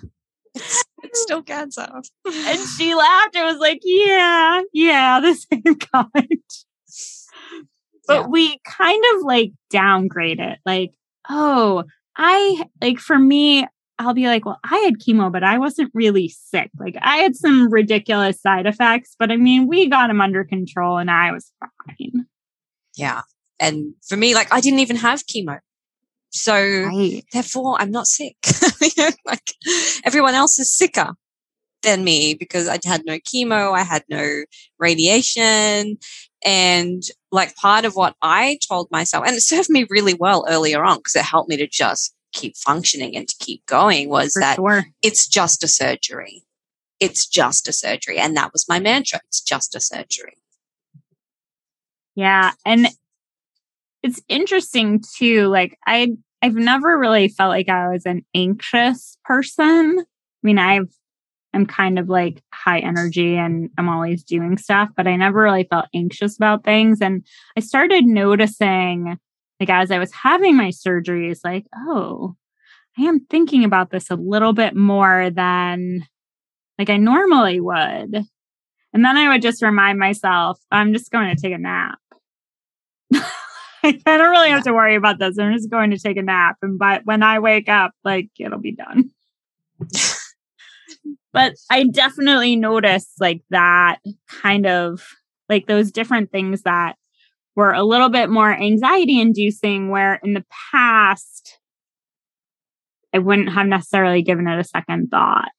[0.54, 1.88] It's, it's still cancer.
[2.26, 6.42] and she laughed and was like, yeah, yeah, the same kind
[8.06, 8.26] but yeah.
[8.26, 10.58] we kind of like downgrade it.
[10.64, 10.92] Like,
[11.28, 11.84] oh,
[12.16, 13.66] I like for me,
[14.00, 16.70] I'll be like, well, I had chemo, but I wasn't really sick.
[16.78, 20.96] Like, I had some ridiculous side effects, but I mean, we got them under control
[20.96, 22.26] and I was fine.
[22.96, 23.20] Yeah.
[23.60, 25.58] And for me, like, I didn't even have chemo.
[26.30, 27.22] So right.
[27.32, 28.36] therefore, I'm not sick.
[29.26, 29.52] like,
[30.04, 31.12] everyone else is sicker
[31.82, 34.44] than me because I had no chemo, I had no
[34.78, 35.98] radiation.
[36.44, 40.82] And like part of what I told myself, and it served me really well earlier
[40.84, 44.40] on because it helped me to just keep functioning and to keep going was For
[44.40, 44.84] that sure.
[45.02, 46.44] it's just a surgery.
[47.00, 48.18] It's just a surgery.
[48.18, 49.20] And that was my mantra.
[49.28, 50.36] It's just a surgery.
[52.14, 52.52] Yeah.
[52.64, 52.88] And
[54.02, 55.48] it's interesting too.
[55.48, 59.98] Like I, I've never really felt like I was an anxious person.
[59.98, 60.04] I
[60.42, 60.92] mean, I've
[61.52, 65.66] I'm kind of like high energy and I'm always doing stuff, but I never really
[65.68, 67.00] felt anxious about things.
[67.00, 69.18] And I started noticing,
[69.58, 72.36] like, as I was having my surgeries, like, oh,
[72.98, 76.06] I am thinking about this a little bit more than
[76.78, 78.24] like I normally would.
[78.92, 81.98] And then I would just remind myself, I'm just going to take a nap.
[83.82, 85.38] I don't really have to worry about this.
[85.38, 86.56] I'm just going to take a nap.
[86.62, 89.10] And but when I wake up, like it'll be done.
[91.32, 93.98] But I definitely noticed like that
[94.42, 95.02] kind of
[95.48, 96.96] like those different things that
[97.56, 101.58] were a little bit more anxiety inducing, where in the past,
[103.12, 105.50] I wouldn't have necessarily given it a second thought.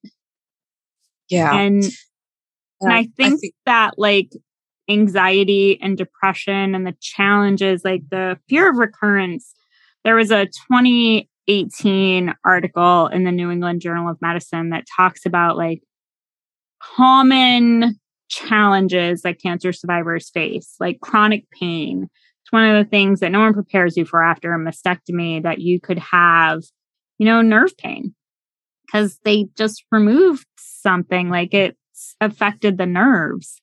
[1.29, 1.53] Yeah.
[1.53, 1.83] And,
[2.81, 4.31] and I think, I think that like
[4.89, 9.53] anxiety and depression and the challenges, like the fear of recurrence,
[10.03, 15.25] there was a 20 18 article in the New England Journal of Medicine that talks
[15.25, 15.81] about like
[16.81, 22.07] common challenges that cancer survivors face, like chronic pain.
[22.43, 25.59] It's one of the things that no one prepares you for after a mastectomy that
[25.59, 26.61] you could have,
[27.17, 28.15] you know, nerve pain
[28.85, 33.61] because they just removed something like it's affected the nerves.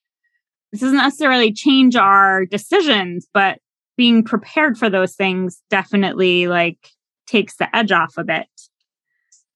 [0.72, 3.58] This doesn't necessarily change our decisions, but
[3.96, 6.90] being prepared for those things definitely like
[7.28, 8.46] takes the edge off a bit.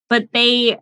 [0.08, 0.78] But they,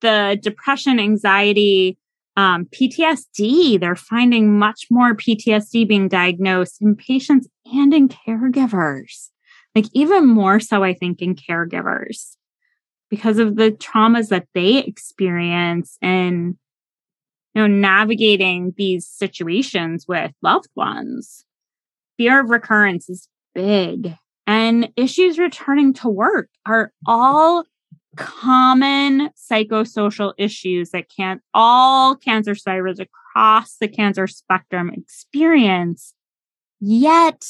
[0.00, 1.96] the depression, anxiety,
[2.36, 9.30] um, PTSD, they're finding much more PTSD being diagnosed in patients and in caregivers.
[9.74, 12.36] Like even more so, I think, in caregivers.
[13.08, 16.56] because of the traumas that they experience and
[17.54, 21.44] you know navigating these situations with loved ones
[22.16, 24.14] fear of recurrence is big
[24.46, 27.64] and issues returning to work are all
[28.16, 36.14] common psychosocial issues that can all cancer survivors across the cancer spectrum experience
[36.80, 37.44] yet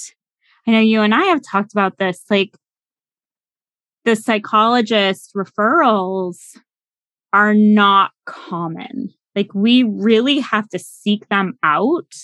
[0.66, 2.56] i know you and i have talked about this like
[4.06, 6.56] the psychologist referrals
[7.32, 9.12] are not common.
[9.35, 12.14] Like we really have to seek them out.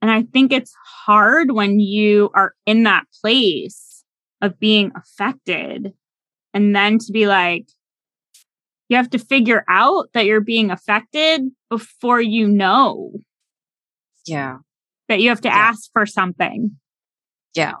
[0.00, 3.95] And I think it's hard when you are in that place
[4.46, 5.92] of being affected
[6.54, 7.68] and then to be like,
[8.88, 13.12] you have to figure out that you're being affected before you know.
[14.26, 14.58] Yeah.
[15.08, 15.54] That you have to yeah.
[15.54, 16.76] ask for something.
[17.54, 17.74] Yeah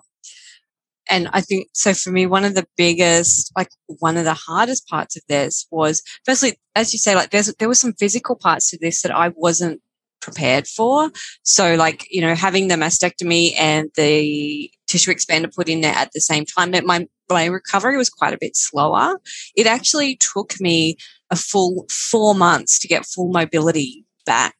[1.08, 4.88] and I think so for me, one of the biggest, like one of the hardest
[4.88, 8.70] parts of this was firstly, as you say, like there's, there were some physical parts
[8.70, 9.80] to this that I wasn't
[10.20, 11.10] prepared for.
[11.42, 16.10] So like, you know, having the mastectomy and the tissue expander put in there at
[16.12, 19.20] the same time, that my, my recovery was quite a bit slower.
[19.56, 20.96] It actually took me
[21.30, 24.56] a full four months to get full mobility back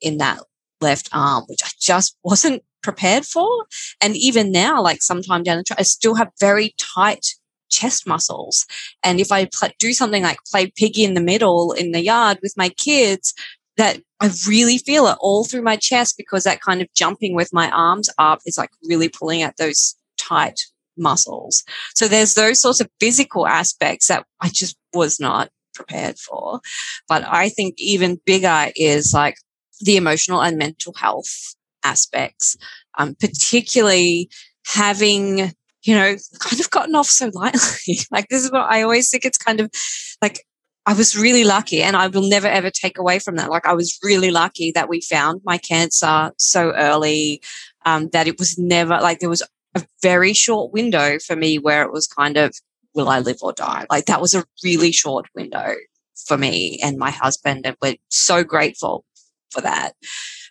[0.00, 0.40] in that
[0.80, 3.48] left arm, which I just wasn't prepared for.
[4.00, 7.26] And even now, like sometime down the track, I still have very tight
[7.68, 8.64] chest muscles.
[9.02, 12.38] And if I pl- do something like play piggy in the middle in the yard
[12.42, 13.34] with my kids,
[13.76, 17.52] that I really feel it all through my chest because that kind of jumping with
[17.52, 20.60] my arms up is like really pulling at those tight
[20.96, 21.62] muscles.
[21.94, 26.60] So there's those sorts of physical aspects that I just was not prepared for.
[27.08, 29.36] But I think even bigger is like
[29.80, 32.56] the emotional and mental health aspects,
[32.98, 34.30] um, particularly
[34.66, 35.52] having,
[35.84, 37.98] you know, kind of gotten off so lightly.
[38.10, 39.70] like this is what I always think it's kind of
[40.22, 40.44] like
[40.86, 43.50] I was really lucky and I will never ever take away from that.
[43.50, 47.42] Like I was really lucky that we found my cancer so early,
[47.84, 49.42] um, that it was never like there was
[49.74, 52.54] a very short window for me where it was kind of,
[52.94, 53.84] will I live or die?
[53.90, 55.74] Like that was a really short window
[56.26, 57.66] for me and my husband.
[57.66, 59.04] And we're so grateful
[59.50, 59.92] for that.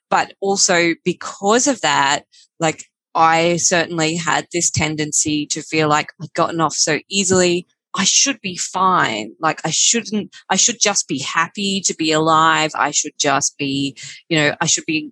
[0.10, 2.26] But also because of that,
[2.60, 2.84] like
[3.16, 7.66] I certainly had this tendency to feel like I'd gotten off so easily.
[7.96, 9.32] I should be fine.
[9.40, 12.72] Like I shouldn't, I should just be happy to be alive.
[12.76, 13.98] I should just be,
[14.30, 15.12] you know, I should be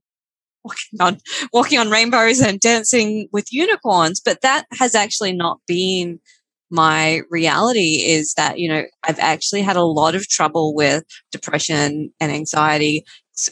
[0.63, 1.17] walking on,
[1.53, 4.19] walking on rainbows and dancing with unicorns.
[4.19, 6.19] But that has actually not been
[6.69, 12.11] my reality is that, you know, I've actually had a lot of trouble with depression
[12.19, 13.05] and anxiety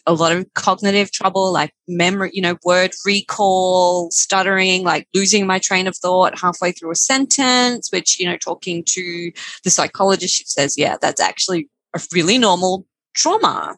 [0.06, 5.60] a lot of cognitive trouble, like memory, you know, word recall, stuttering, like losing my
[5.60, 9.32] train of thought halfway through a sentence, which, you know, talking to
[9.64, 13.78] the psychologist, she says, yeah, that's actually a really normal trauma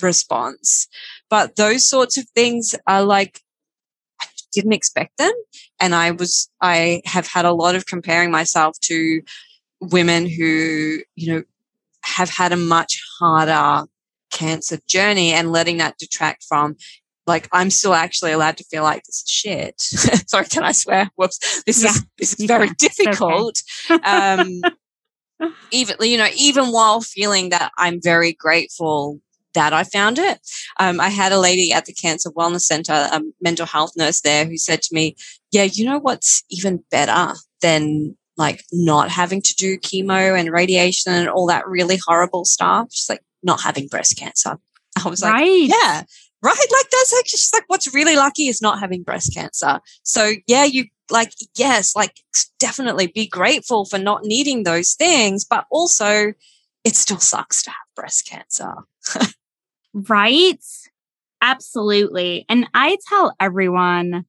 [0.00, 0.86] response.
[1.28, 3.40] But those sorts of things are like,
[4.20, 5.32] I didn't expect them.
[5.80, 9.22] And I was, I have had a lot of comparing myself to
[9.80, 11.42] women who, you know,
[12.04, 13.86] have had a much harder
[14.32, 16.76] cancer journey and letting that detract from
[17.26, 19.80] like I'm still actually allowed to feel like this is shit.
[19.80, 21.08] Sorry, can I swear?
[21.14, 21.62] Whoops.
[21.64, 23.62] This yeah, is this is very difficult.
[23.90, 24.02] Okay.
[24.04, 24.62] um
[25.70, 29.20] even you know, even while feeling that I'm very grateful
[29.54, 30.40] that I found it.
[30.80, 34.46] Um, I had a lady at the Cancer Wellness Center, a mental health nurse there,
[34.46, 35.16] who said to me,
[35.50, 41.12] Yeah, you know what's even better than like not having to do chemo and radiation
[41.12, 42.88] and all that really horrible stuff?
[42.92, 44.58] She's like, not having breast cancer.
[45.04, 45.68] I was like, right.
[45.68, 46.02] yeah,
[46.42, 46.56] right.
[46.72, 49.80] Like that's actually just like what's really lucky is not having breast cancer.
[50.02, 52.20] So yeah, you like, yes, like
[52.58, 56.32] definitely be grateful for not needing those things, but also
[56.84, 58.72] it still sucks to have breast cancer.
[59.94, 60.64] right.
[61.40, 62.44] Absolutely.
[62.48, 64.26] And I tell everyone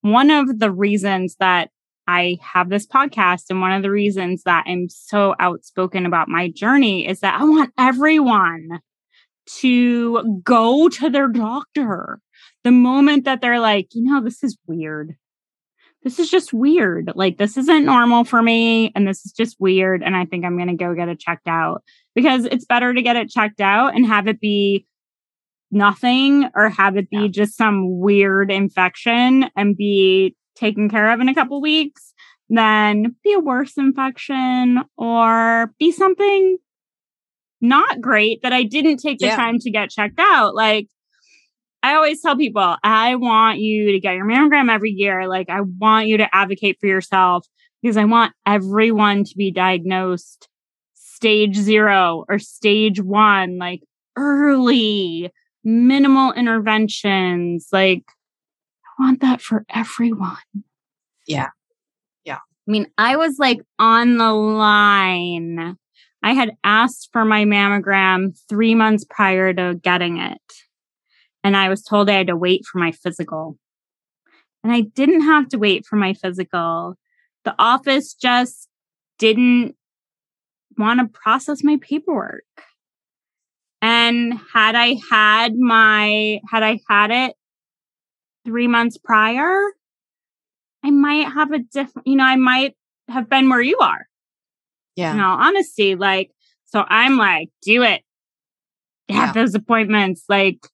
[0.00, 1.70] one of the reasons that
[2.06, 3.44] I have this podcast.
[3.50, 7.44] And one of the reasons that I'm so outspoken about my journey is that I
[7.44, 8.80] want everyone
[9.58, 12.20] to go to their doctor
[12.62, 15.16] the moment that they're like, you know, this is weird.
[16.02, 17.12] This is just weird.
[17.14, 18.92] Like, this isn't normal for me.
[18.94, 20.02] And this is just weird.
[20.02, 21.82] And I think I'm going to go get it checked out
[22.14, 24.86] because it's better to get it checked out and have it be
[25.70, 27.28] nothing or have it be yeah.
[27.28, 32.12] just some weird infection and be taken care of in a couple weeks
[32.48, 36.58] than be a worse infection or be something
[37.60, 39.36] not great that I didn't take the yeah.
[39.36, 40.54] time to get checked out.
[40.54, 40.88] Like,
[41.82, 45.28] I always tell people, I want you to get your mammogram every year.
[45.28, 47.46] Like, I want you to advocate for yourself
[47.82, 50.48] because I want everyone to be diagnosed
[50.94, 53.82] stage zero or stage one, like
[54.16, 55.30] early,
[55.62, 57.68] minimal interventions.
[57.72, 58.04] Like,
[58.98, 60.36] want that for everyone.
[61.26, 61.48] Yeah.
[62.24, 62.36] Yeah.
[62.36, 65.76] I mean, I was like on the line.
[66.22, 70.40] I had asked for my mammogram three months prior to getting it.
[71.42, 73.58] And I was told I had to wait for my physical.
[74.62, 76.94] And I didn't have to wait for my physical.
[77.44, 78.68] The office just
[79.18, 79.76] didn't
[80.78, 82.44] want to process my paperwork.
[83.82, 87.36] And had I had my, had I had it
[88.44, 89.60] three months prior,
[90.84, 92.76] I might have a different, you know, I might
[93.08, 94.06] have been where you are.
[94.96, 95.14] Yeah.
[95.14, 96.30] In all honesty, like,
[96.66, 98.02] so I'm like, do it.
[99.08, 99.32] Have yeah.
[99.32, 100.24] those appointments.
[100.28, 100.66] Like,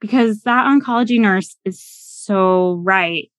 [0.00, 3.30] because that oncology nurse is so right.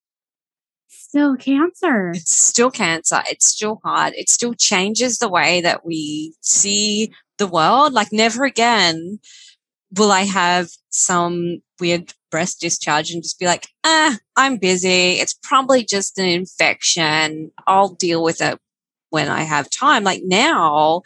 [0.88, 2.12] Still cancer.
[2.14, 3.22] It's still cancer.
[3.30, 4.14] It's still hard.
[4.16, 7.93] It still changes the way that we see the world.
[7.93, 9.20] Like, never again
[9.96, 15.14] will I have some weird breast discharge and just be like, ah, I'm busy.
[15.14, 17.50] It's probably just an infection.
[17.66, 18.60] I'll deal with it
[19.10, 20.04] when I have time.
[20.04, 21.04] Like now,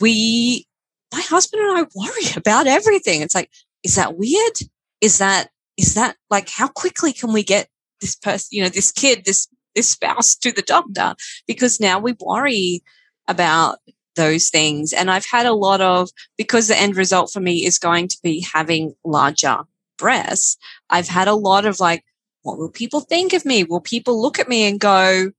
[0.00, 0.68] we,
[1.12, 3.22] my husband and I worry about everything.
[3.22, 3.50] It's like,
[3.82, 4.58] is that weird?
[5.00, 7.66] Is that, is that like, how quickly can we get
[8.00, 11.16] this person, you know, this kid, this, this spouse to the doctor?
[11.48, 12.84] Because now we worry
[13.26, 13.78] about
[14.14, 14.92] those things.
[14.92, 18.18] And I've had a lot of, because the end result for me is going to
[18.22, 19.64] be having larger
[19.98, 20.56] breasts,
[20.90, 22.04] I've had a lot of like,
[22.42, 23.64] what will people think of me?
[23.64, 25.32] Will people look at me and go,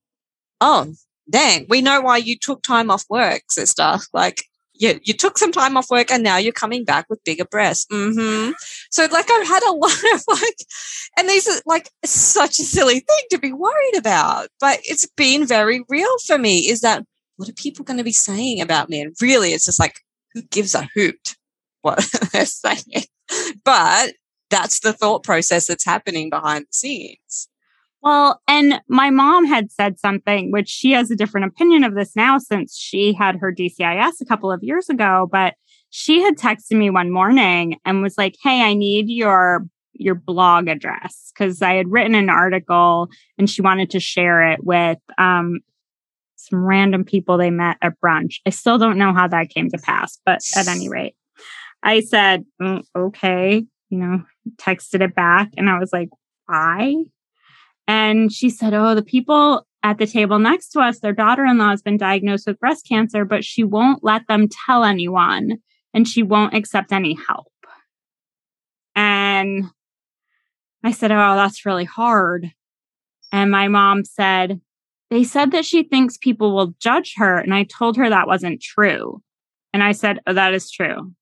[0.61, 0.93] oh,
[1.29, 3.97] dang, we know why you took time off work, sister.
[4.13, 4.43] Like,
[4.79, 7.85] you, you took some time off work and now you're coming back with bigger breasts.
[7.91, 8.51] Mm-hmm.
[8.91, 10.55] So like I've had a lot of like,
[11.17, 15.45] and these are like such a silly thing to be worried about, but it's been
[15.45, 17.03] very real for me is that
[17.35, 19.01] what are people going to be saying about me?
[19.01, 19.99] And really it's just like,
[20.33, 21.35] who gives a hoot
[21.81, 23.05] what they're saying?
[23.63, 24.13] But
[24.49, 27.47] that's the thought process that's happening behind the scenes.
[28.01, 32.15] Well, and my mom had said something, which she has a different opinion of this
[32.15, 35.55] now since she had her DCIS a couple of years ago, but
[35.89, 40.69] she had texted me one morning and was like, Hey, I need your your blog
[40.69, 45.59] address because I had written an article and she wanted to share it with um,
[46.37, 48.35] some random people they met at brunch.
[48.45, 51.15] I still don't know how that came to pass, but at any rate,
[51.83, 54.23] I said, mm, okay, you know,
[54.57, 56.09] texted it back and I was like,
[56.45, 56.95] why?
[57.87, 61.57] And she said, Oh, the people at the table next to us, their daughter in
[61.57, 65.57] law has been diagnosed with breast cancer, but she won't let them tell anyone
[65.93, 67.47] and she won't accept any help.
[68.95, 69.65] And
[70.83, 72.51] I said, Oh, that's really hard.
[73.31, 74.61] And my mom said,
[75.09, 77.37] They said that she thinks people will judge her.
[77.37, 79.21] And I told her that wasn't true.
[79.73, 81.13] And I said, Oh, that is true.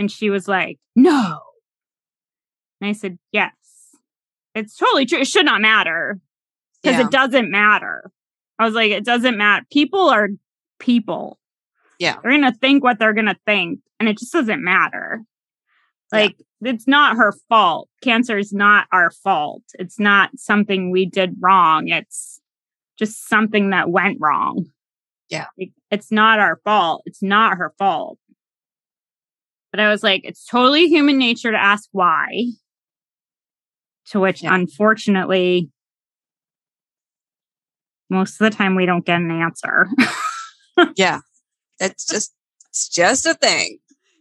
[0.00, 1.38] And she was like, No.
[2.80, 3.52] And I said, Yes
[4.54, 5.20] it's totally true.
[5.20, 6.18] It should not matter
[6.82, 7.06] because yeah.
[7.06, 8.10] it doesn't matter.
[8.58, 9.64] I was like, it doesn't matter.
[9.70, 10.28] People are
[10.78, 11.38] people.
[11.98, 12.16] Yeah.
[12.22, 15.22] They're going to think what they're going to think, and it just doesn't matter.
[16.12, 16.72] Like, yeah.
[16.72, 17.88] it's not her fault.
[18.02, 19.62] Cancer is not our fault.
[19.74, 21.88] It's not something we did wrong.
[21.88, 22.40] It's
[22.98, 24.66] just something that went wrong.
[25.28, 25.46] Yeah.
[25.92, 27.02] it's not our fault.
[27.06, 28.18] It's not her fault.
[29.70, 32.46] But I was like, it's totally human nature to ask why
[34.10, 34.54] to which yeah.
[34.54, 35.70] unfortunately
[38.10, 39.88] most of the time we don't get an answer.
[40.96, 41.20] yeah.
[41.78, 42.34] It's just
[42.68, 43.78] it's just a thing.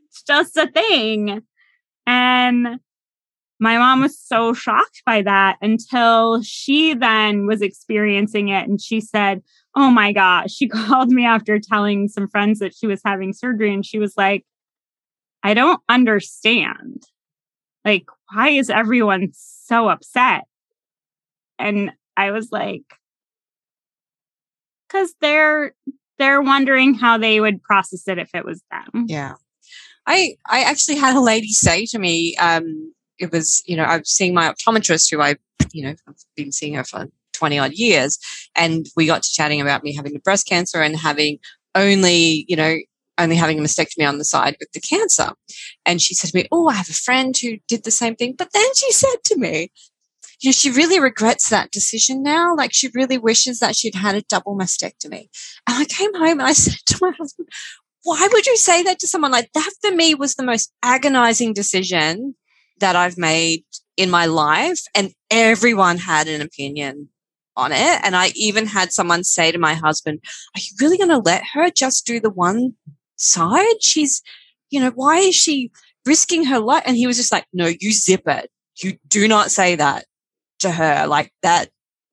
[0.07, 1.41] It's just a thing.
[2.05, 2.79] And
[3.59, 9.01] my mom was so shocked by that until she then was experiencing it and she
[9.01, 9.41] said,
[9.75, 10.51] Oh my gosh.
[10.51, 14.13] She called me after telling some friends that she was having surgery and she was
[14.15, 14.45] like,
[15.43, 17.03] I don't understand.
[17.85, 20.43] Like, why is everyone so upset?
[21.57, 22.83] And I was like,
[24.87, 25.73] because they're
[26.17, 29.05] they're wondering how they would process it if it was them.
[29.07, 29.35] Yeah.
[30.05, 33.97] I I actually had a lady say to me, um, it was, you know, I
[33.97, 35.35] was seeing my optometrist who I,
[35.71, 38.17] you know, I've been seeing her for 20 odd years.
[38.55, 41.39] And we got to chatting about me having the breast cancer and having
[41.75, 42.75] only, you know,
[43.19, 45.31] only having a mastectomy on the side with the cancer.
[45.85, 48.35] And she said to me, Oh, I have a friend who did the same thing.
[48.37, 49.71] But then she said to me,
[50.41, 52.55] you know, she really regrets that decision now.
[52.55, 55.27] Like she really wishes that she'd had a double mastectomy.
[55.67, 57.49] And I came home and I said to my husband,
[58.03, 59.71] why would you say that to someone like that?
[59.81, 62.35] For me was the most agonizing decision
[62.79, 63.65] that I've made
[63.97, 64.79] in my life.
[64.95, 67.09] And everyone had an opinion
[67.57, 67.99] on it.
[68.03, 70.21] And I even had someone say to my husband,
[70.55, 72.75] Are you really going to let her just do the one
[73.19, 73.81] side?
[73.81, 74.21] She's,
[74.69, 75.71] you know, why is she
[76.05, 76.83] risking her life?
[76.85, 78.49] And he was just like, No, you zip it.
[78.81, 80.05] You do not say that
[80.59, 81.05] to her.
[81.07, 81.69] Like that,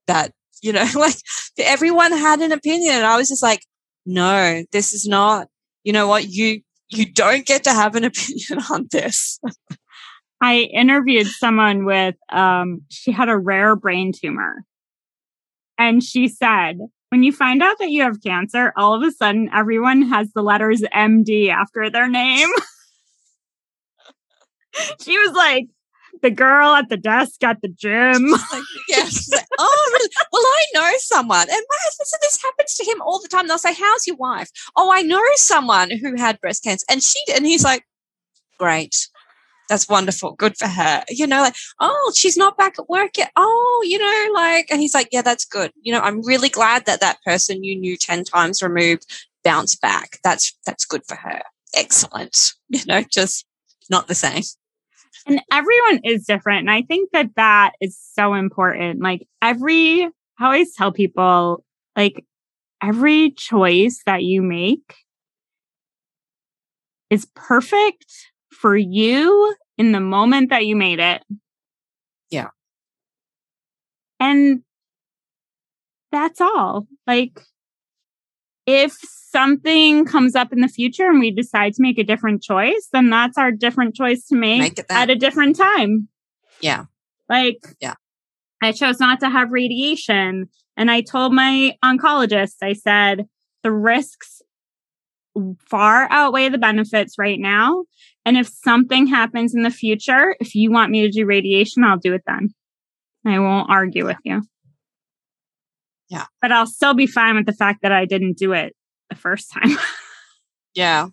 [0.07, 0.33] that,
[0.63, 1.17] you know, like
[1.59, 2.95] everyone had an opinion.
[2.95, 3.65] And I was just like,
[4.05, 5.49] No, this is not,
[5.85, 6.29] you know what?
[6.29, 9.41] You, you don't get to have an opinion on this.
[10.41, 14.65] I interviewed someone with, um, she had a rare brain tumor.
[15.79, 16.79] And she said,
[17.11, 20.43] when you find out that you have cancer, all of a sudden everyone has the
[20.43, 22.49] letters MD after their name.
[25.01, 25.67] she was like,
[26.23, 28.31] the girl at the desk at the gym.
[28.31, 29.29] Like, yes.
[29.33, 30.09] Like, oh, really?
[30.33, 33.49] well, I know someone, and my husband said this happens to him all the time.
[33.49, 37.21] They'll say, "How's your wife?" Oh, I know someone who had breast cancer, and she,
[37.35, 37.85] and he's like,
[38.59, 39.09] "Great,
[39.69, 40.33] that's wonderful.
[40.33, 41.05] Good for her.
[41.09, 43.31] You know, like, oh, she's not back at work yet.
[43.37, 45.73] Oh, you know, like, and he's like, yeah, that's good.
[45.83, 49.07] You know, I'm really glad that that person you knew 10 times removed
[49.43, 50.19] bounced back.
[50.23, 51.43] That's, that's good for her.
[51.75, 52.55] Excellent.
[52.69, 53.47] You know, just
[53.91, 54.43] not the same.
[55.27, 56.61] And everyone is different.
[56.61, 59.01] And I think that that is so important.
[59.01, 60.11] Like every, I
[60.45, 61.65] always tell people,
[61.97, 62.25] like
[62.83, 64.97] every choice that you make
[67.09, 71.23] is perfect for you in the moment that you made it.
[72.31, 72.49] Yeah.
[74.19, 74.63] And
[76.11, 76.87] that's all.
[77.07, 77.41] Like,
[78.67, 82.89] if something comes up in the future and we decide to make a different choice,
[82.93, 86.09] then that's our different choice to make, make at a different time.
[86.61, 86.85] Yeah.
[87.29, 87.95] Like, yeah.
[88.63, 90.49] I chose not to have radiation.
[90.77, 93.27] And I told my oncologist, I said,
[93.63, 94.41] the risks
[95.61, 97.85] far outweigh the benefits right now.
[98.27, 101.97] And if something happens in the future, if you want me to do radiation, I'll
[101.97, 102.49] do it then.
[103.25, 104.43] I won't argue with you.
[106.09, 106.25] Yeah.
[106.43, 108.75] But I'll still be fine with the fact that I didn't do it
[109.11, 109.77] the first time.
[110.75, 111.07] yeah.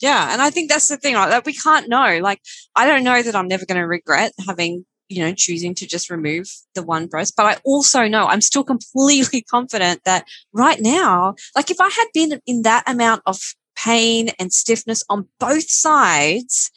[0.00, 0.32] Yeah.
[0.32, 2.20] And I think that's the thing like, that we can't know.
[2.22, 2.40] Like,
[2.76, 6.10] I don't know that I'm never going to regret having, you know, choosing to just
[6.10, 6.46] remove
[6.76, 7.34] the one breast.
[7.36, 12.06] But I also know I'm still completely confident that right now, like if I had
[12.14, 13.40] been in that amount of
[13.76, 16.70] pain and stiffness on both sides.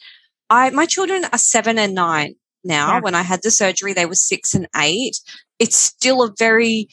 [0.50, 2.34] I, my children are seven and nine
[2.64, 2.94] now.
[2.94, 3.00] Yeah.
[3.00, 5.18] When I had the surgery, they were six and eight.
[5.58, 6.88] It's still a very,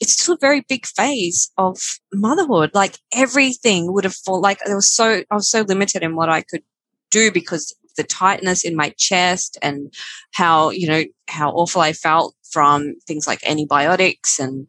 [0.00, 1.78] it's still a very big phase of
[2.12, 2.70] motherhood.
[2.74, 6.28] Like everything would have fallen, like there was so, I was so limited in what
[6.28, 6.62] I could
[7.10, 9.92] do because the tightness in my chest and
[10.32, 14.66] how, you know, how awful I felt from things like antibiotics and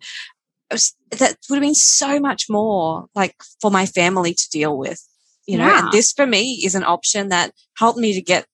[0.74, 5.02] was, that would have been so much more like for my family to deal with,
[5.48, 5.86] you know, yeah.
[5.86, 8.46] and this for me is an option that helped me to get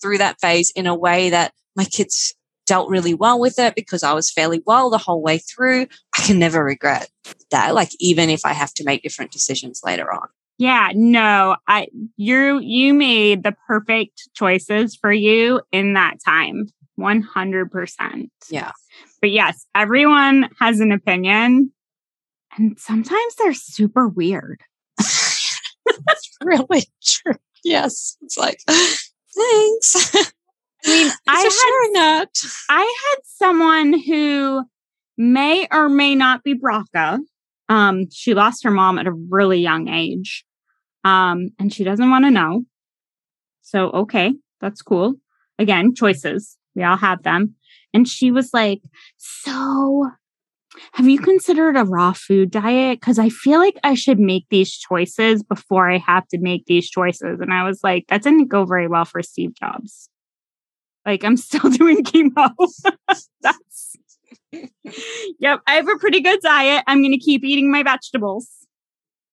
[0.00, 2.34] through that phase in a way that my kids
[2.66, 5.86] dealt really well with it because I was fairly well the whole way through.
[6.18, 7.08] I can never regret
[7.50, 7.74] that.
[7.74, 10.28] Like even if I have to make different decisions later on.
[10.58, 16.66] Yeah, no, I you you made the perfect choices for you in that time.
[16.98, 18.28] 100%.
[18.50, 18.72] Yeah.
[19.20, 21.72] But yes, everyone has an opinion.
[22.56, 24.60] And sometimes they're super weird.
[24.98, 27.34] That's really true.
[27.64, 28.16] Yes.
[28.22, 30.14] It's like, thanks.
[30.14, 32.28] I mean, I had, not.
[32.68, 34.64] I had someone who
[35.16, 37.18] may or may not be BRCA.
[37.68, 40.44] Um, she lost her mom at a really young age.
[41.04, 42.64] Um, and she doesn't want to know.
[43.62, 45.14] So, okay, that's cool.
[45.58, 46.57] Again, choices.
[46.78, 47.56] We all have them.
[47.92, 48.80] And she was like,
[49.16, 50.08] So,
[50.92, 53.00] have you considered a raw food diet?
[53.00, 56.88] Because I feel like I should make these choices before I have to make these
[56.88, 57.40] choices.
[57.40, 60.08] And I was like, That didn't go very well for Steve Jobs.
[61.04, 62.54] Like, I'm still doing chemo.
[63.42, 63.96] That's,
[65.40, 66.84] yep, I have a pretty good diet.
[66.86, 68.48] I'm going to keep eating my vegetables.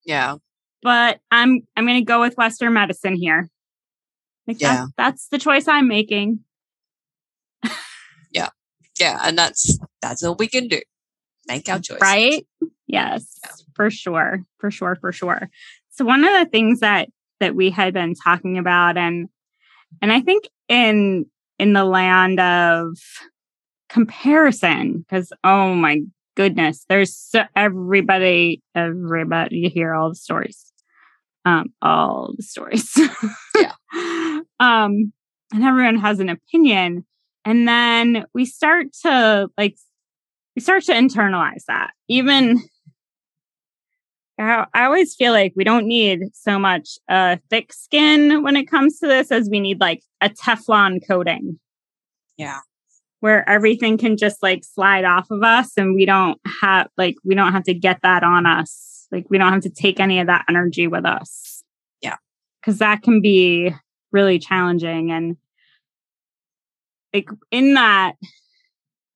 [0.04, 0.36] Yeah.
[0.82, 3.50] But I'm I'm going to go with Western medicine here.
[4.46, 4.74] Like yeah.
[4.74, 6.40] That, that's the choice I'm making
[8.98, 10.80] yeah, and that's that's all we can do.
[11.46, 12.00] Make our choice.
[12.00, 12.46] Right?
[12.86, 13.50] Yes, yeah.
[13.74, 14.44] for sure.
[14.58, 15.48] For sure, for sure.
[15.90, 17.08] So one of the things that
[17.40, 19.28] that we had been talking about and
[20.02, 21.26] and I think in
[21.58, 22.98] in the land of
[23.88, 26.00] comparison because oh my
[26.34, 30.72] goodness there's so, everybody everybody you hear all the stories
[31.44, 32.98] um all the stories
[33.56, 33.72] yeah
[34.60, 35.12] um
[35.52, 37.06] and everyone has an opinion
[37.46, 39.78] and then we start to like,
[40.54, 41.92] we start to internalize that.
[42.08, 42.60] Even
[44.38, 48.98] I always feel like we don't need so much uh, thick skin when it comes
[48.98, 51.58] to this as we need like a Teflon coating.
[52.36, 52.58] Yeah.
[53.20, 57.34] where everything can just like slide off of us and we don't have like we
[57.34, 60.26] don't have to get that on us like we don't have to take any of
[60.26, 61.64] that energy with us
[62.02, 62.16] yeah
[62.60, 63.72] because that can be
[64.12, 65.38] really challenging and
[67.16, 68.14] like in that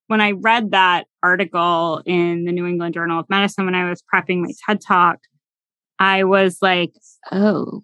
[0.07, 4.03] when i read that article in the new england journal of medicine when i was
[4.13, 5.19] prepping my ted talk
[5.99, 6.93] i was like
[7.31, 7.81] oh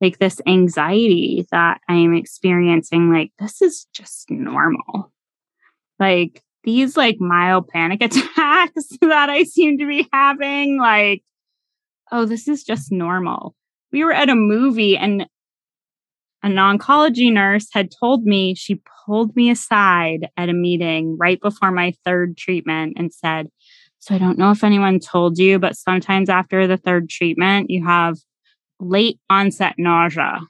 [0.00, 5.12] like this anxiety that i am experiencing like this is just normal
[5.98, 11.22] like these like mild panic attacks that I seem to be having, like,
[12.12, 13.54] oh, this is just normal.
[13.92, 15.26] We were at a movie and
[16.42, 21.70] an oncology nurse had told me, she pulled me aside at a meeting right before
[21.70, 23.48] my third treatment and said,
[23.98, 27.84] So I don't know if anyone told you, but sometimes after the third treatment, you
[27.84, 28.16] have
[28.78, 30.40] late onset nausea.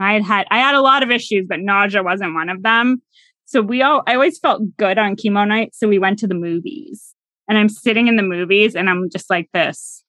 [0.00, 3.02] I had had I had a lot of issues, but nausea wasn't one of them.
[3.44, 5.74] So we all, I always felt good on chemo night.
[5.74, 7.14] So we went to the movies
[7.48, 10.02] and I'm sitting in the movies and I'm just like this,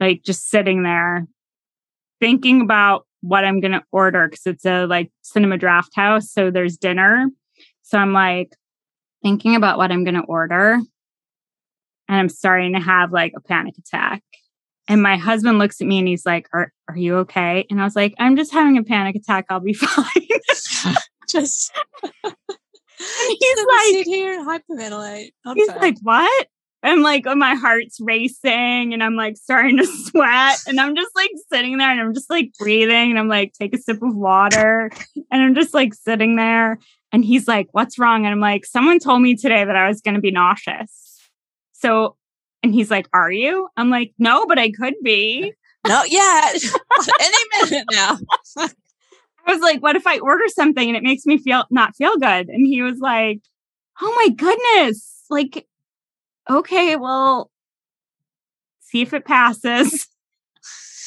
[0.00, 1.26] like just sitting there
[2.20, 6.30] thinking about what I'm going to order because it's a like cinema draft house.
[6.30, 7.28] So there's dinner.
[7.82, 8.52] So I'm like
[9.22, 10.78] thinking about what I'm going to order.
[12.08, 14.22] And I'm starting to have like a panic attack.
[14.88, 17.66] And my husband looks at me and he's like, Are, are you okay?
[17.68, 19.46] And I was like, I'm just having a panic attack.
[19.50, 20.06] I'll be fine.
[21.28, 21.72] just
[22.98, 25.30] he's like sit here and hyperventilate.
[25.44, 26.46] I'm he's like what
[26.86, 31.14] i'm like oh, my heart's racing and i'm like starting to sweat and i'm just
[31.14, 34.14] like sitting there and i'm just like breathing and i'm like take a sip of
[34.14, 34.90] water
[35.30, 36.78] and i'm just like sitting there
[37.12, 40.00] and he's like what's wrong and i'm like someone told me today that i was
[40.00, 41.28] going to be nauseous
[41.72, 42.16] so
[42.62, 45.52] and he's like are you i'm like no but i could be
[45.86, 46.54] not yet.
[47.20, 48.18] Any minute now.
[48.58, 52.16] I was like, what if I order something and it makes me feel not feel
[52.16, 52.48] good?
[52.48, 53.40] And he was like,
[54.00, 55.24] oh my goodness.
[55.30, 55.66] Like,
[56.50, 57.50] okay, well,
[58.80, 60.08] see if it passes.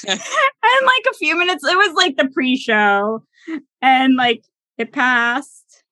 [0.07, 3.23] and like a few minutes, it was like the pre show
[3.81, 4.45] and like
[4.77, 5.83] it passed.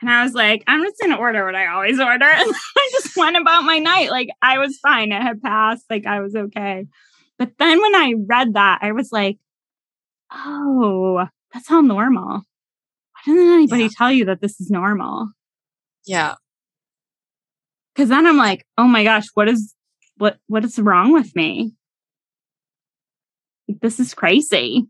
[0.00, 2.24] And I was like, I'm just to order what I always order.
[2.30, 4.10] And I just went about my night.
[4.10, 5.12] Like I was fine.
[5.12, 5.84] It had passed.
[5.90, 6.86] Like I was okay.
[7.38, 9.38] But then when I read that, I was like,
[10.32, 12.40] oh, that's all normal.
[12.40, 13.88] Why didn't anybody Yeah.
[13.96, 15.28] tell you that this is normal?
[16.06, 16.36] Yeah.
[17.94, 19.74] Because then I'm like, oh my gosh, what is
[20.16, 21.72] what what is wrong with me?
[23.68, 24.86] This is crazy.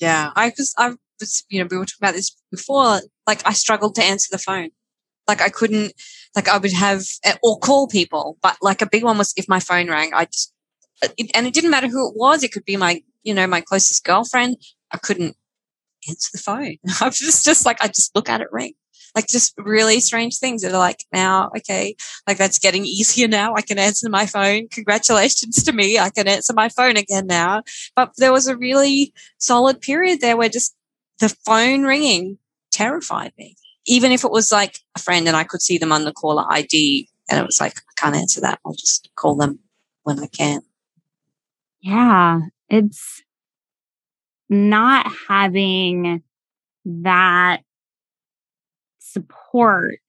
[0.00, 0.32] Yeah.
[0.36, 3.00] I was, I was, you know, we were talking about this before.
[3.26, 4.70] Like, I struggled to answer the phone.
[5.26, 5.94] Like, I couldn't,
[6.36, 8.36] like, I would have, eh, or call people.
[8.42, 10.52] But, like, a big one was if my phone rang, I just,
[11.02, 12.42] it, and it didn't matter who it was.
[12.42, 14.56] It could be my, you know, my closest girlfriend.
[14.92, 15.36] I couldn't
[16.08, 16.76] answer the phone.
[17.00, 18.74] I was just, just like, I just look at it ring.
[19.14, 21.94] Like, just really strange things that are like, now, okay,
[22.26, 23.54] like that's getting easier now.
[23.54, 24.68] I can answer my phone.
[24.68, 25.98] Congratulations to me.
[25.98, 27.62] I can answer my phone again now.
[27.96, 30.74] But there was a really solid period there where just
[31.20, 32.38] the phone ringing
[32.72, 33.56] terrified me.
[33.86, 36.44] Even if it was like a friend and I could see them on the caller
[36.50, 38.58] ID and it was like, I can't answer that.
[38.64, 39.60] I'll just call them
[40.02, 40.62] when I can.
[41.80, 43.22] Yeah, it's
[44.48, 46.22] not having
[46.84, 47.62] that
[49.14, 50.00] support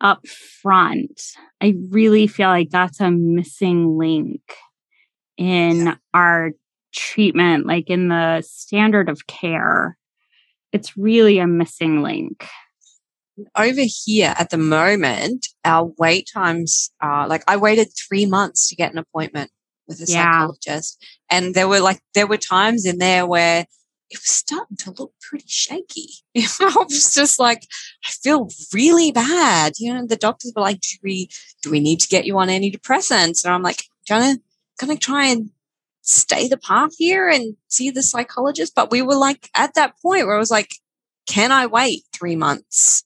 [0.00, 1.20] up front.
[1.60, 4.42] I really feel like that's a missing link
[5.36, 5.94] in Yeah.
[6.14, 6.52] our
[6.92, 9.96] treatment, like in the standard of care.
[10.72, 12.46] It's really a missing link.
[13.56, 18.76] Over here at the moment, our wait times are like I waited three months to
[18.76, 19.50] get an appointment
[19.88, 20.32] with a Yeah.
[20.32, 21.02] psychologist.
[21.30, 23.66] And there were like there were times in there where
[24.10, 26.08] it was starting to look pretty shaky.
[26.34, 27.66] You know, I was just like,
[28.04, 29.74] I feel really bad.
[29.78, 31.28] You know, the doctors were like, do we
[31.62, 33.44] do we need to get you on antidepressants?
[33.44, 34.38] And I'm like, gonna
[34.78, 35.50] gonna try and
[36.02, 38.74] stay the path here and see the psychologist.
[38.74, 40.70] But we were like at that point where I was like,
[41.26, 43.04] can I wait three months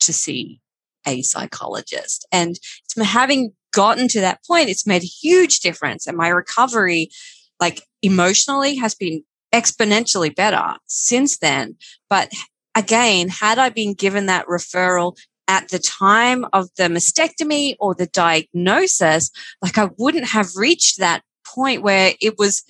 [0.00, 0.60] to see
[1.06, 2.26] a psychologist?
[2.32, 2.58] And
[3.02, 6.06] having gotten to that point, it's made a huge difference.
[6.06, 7.10] And my recovery,
[7.60, 9.22] like emotionally, has been
[9.56, 11.76] exponentially better since then.
[12.10, 12.32] But
[12.74, 15.16] again, had I been given that referral
[15.48, 19.30] at the time of the mastectomy or the diagnosis,
[19.62, 22.62] like I wouldn't have reached that point where it was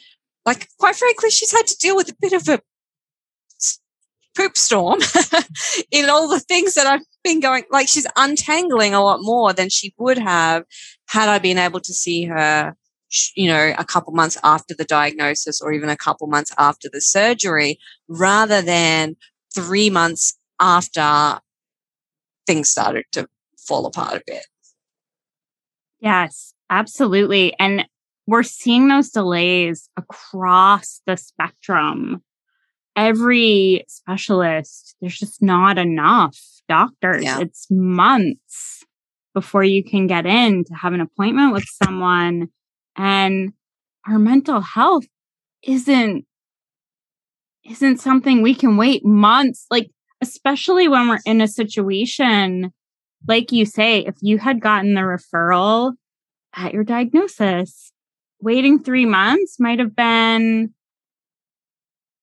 [0.45, 2.61] like, quite frankly, she's had to deal with a bit of a
[4.37, 5.01] poop storm
[5.91, 9.70] in all the things that I've been going, like she's untangling a lot more than
[9.70, 10.64] she would have
[11.09, 12.76] had I been able to see her,
[13.34, 17.00] you know, a couple months after the diagnosis or even a couple months after the
[17.00, 17.78] surgery
[18.09, 19.16] rather than
[19.54, 21.40] three months after
[22.46, 23.28] things started to
[23.59, 24.46] fall apart a bit.
[26.00, 27.54] Yes, absolutely.
[27.59, 27.86] And
[28.26, 32.22] we're seeing those delays across the spectrum.
[32.96, 36.36] Every specialist, there's just not enough
[36.68, 37.24] doctors.
[37.24, 37.40] Yeah.
[37.40, 38.84] It's months
[39.34, 42.48] before you can get in to have an appointment with someone.
[42.97, 43.53] And
[44.07, 45.05] our mental health
[45.62, 46.24] isn't
[47.64, 49.90] isn't something we can wait months like
[50.22, 52.72] especially when we're in a situation
[53.26, 55.94] like you say if you had gotten the referral
[56.55, 57.92] at your diagnosis
[58.40, 60.72] waiting 3 months might have been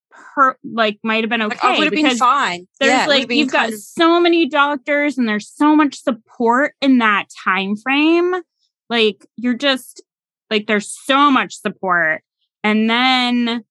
[0.09, 2.67] per like might have been okay like, oh, would have been fine.
[2.79, 6.99] there's yeah, like you've got of- so many doctors and there's so much support in
[6.99, 8.33] that time frame
[8.89, 10.01] like you're just
[10.53, 12.21] like there's so much support
[12.63, 13.63] and then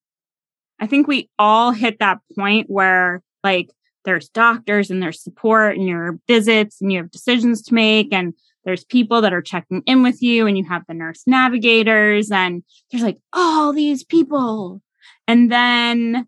[0.80, 3.70] I think we all hit that point where like
[4.04, 8.34] there's doctors and there's support and your visits and you have decisions to make and
[8.64, 12.62] there's people that are checking in with you and you have the nurse navigators and
[12.90, 14.82] there's like all these people.
[15.26, 16.26] And then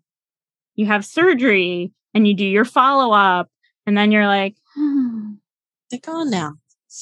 [0.75, 3.49] you have surgery and you do your follow up
[3.85, 5.33] and then you're like, hmm,
[5.91, 6.53] they're gone now.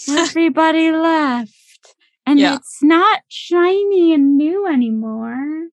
[0.09, 1.53] everybody left.
[2.25, 2.55] And yeah.
[2.55, 5.67] it's not shiny and new anymore.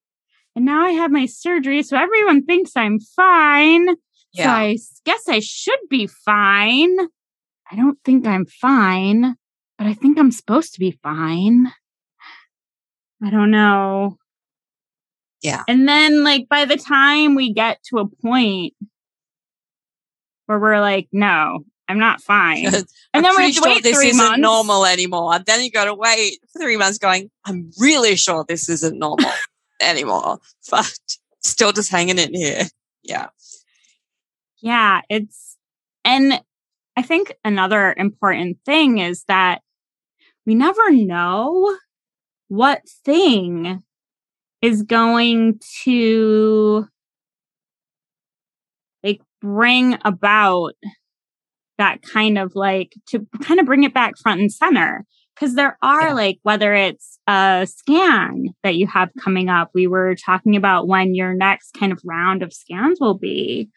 [0.57, 3.89] And now I have my surgery, so everyone thinks I'm fine.
[4.33, 4.45] Yeah.
[4.45, 6.97] So I guess I should be fine.
[7.71, 9.37] I don't think I'm fine,
[9.79, 11.73] but I think I'm supposed to be fine.
[13.23, 14.19] I don't know.
[15.43, 15.63] Yeah.
[15.69, 18.75] And then, like, by the time we get to a point
[20.47, 22.67] where we're like, no, I'm not fine.
[23.13, 24.41] And then we have to sure wait this three isn't months.
[24.41, 25.35] normal anymore.
[25.35, 29.33] And then you got to wait three months going, I'm really sure this isn't normal
[29.83, 30.39] anymore,
[30.71, 30.97] but
[31.41, 32.69] still just hanging in here.
[33.03, 33.31] Yeah.
[34.63, 35.01] Yeah.
[35.09, 35.57] It's,
[36.05, 36.41] and
[36.97, 39.63] I think another important thing is that
[40.47, 41.77] we never know
[42.47, 43.83] what thing
[44.63, 46.87] is going to
[49.03, 50.75] like bring about
[51.81, 55.05] that kind of like to kind of bring it back front and center.
[55.35, 56.13] Because there are yeah.
[56.13, 61.15] like whether it's a scan that you have coming up we were talking about when
[61.15, 63.71] your next kind of round of scans will be.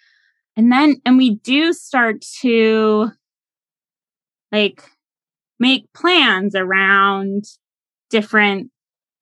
[0.57, 3.11] And then and we do start to
[4.51, 4.83] like
[5.59, 7.45] make plans around
[8.09, 8.69] different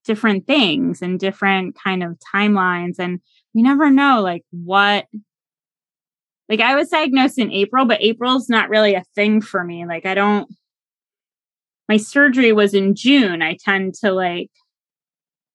[0.04, 2.96] different things and different kind of timelines.
[2.98, 3.20] And
[3.54, 5.06] we never know like what
[6.52, 9.86] like I was diagnosed in April, but April's not really a thing for me.
[9.86, 10.54] Like I don't
[11.88, 13.42] my surgery was in June.
[13.42, 14.52] I tend to like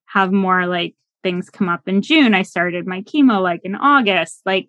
[0.07, 2.35] have more like things come up in June.
[2.35, 4.41] I started my chemo like in August.
[4.47, 4.69] Like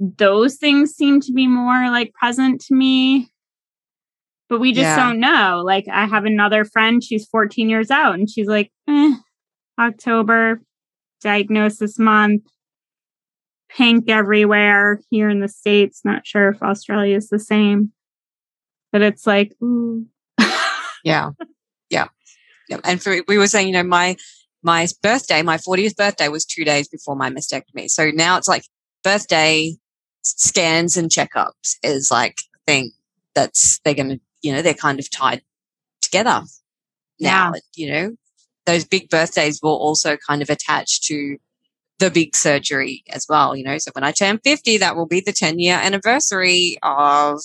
[0.00, 3.30] those things seem to be more like present to me.
[4.48, 4.96] But we just yeah.
[4.96, 5.62] don't know.
[5.64, 9.14] Like I have another friend, she's 14 years out and she's like, eh,
[9.78, 10.60] October,
[11.22, 12.42] diagnosis month,
[13.76, 16.02] pink everywhere here in the States.
[16.04, 17.92] Not sure if Australia is the same.
[18.92, 20.06] But it's like, ooh,
[21.04, 21.30] yeah.
[21.90, 22.08] Yeah.
[22.68, 22.78] yeah.
[22.84, 24.16] And for, we were saying, you know, my,
[24.62, 27.88] my birthday, my 40th birthday was two days before my mastectomy.
[27.88, 28.64] So now it's like
[29.02, 29.76] birthday
[30.22, 32.92] scans and checkups is like a thing
[33.34, 35.42] that's, they're going to, you know, they're kind of tied
[36.00, 36.42] together
[37.20, 37.60] now, yeah.
[37.74, 38.16] you know,
[38.66, 41.36] those big birthdays will also kind of attach to
[41.98, 43.78] the big surgery as well, you know.
[43.78, 47.40] So when I turn 50, that will be the 10 year anniversary of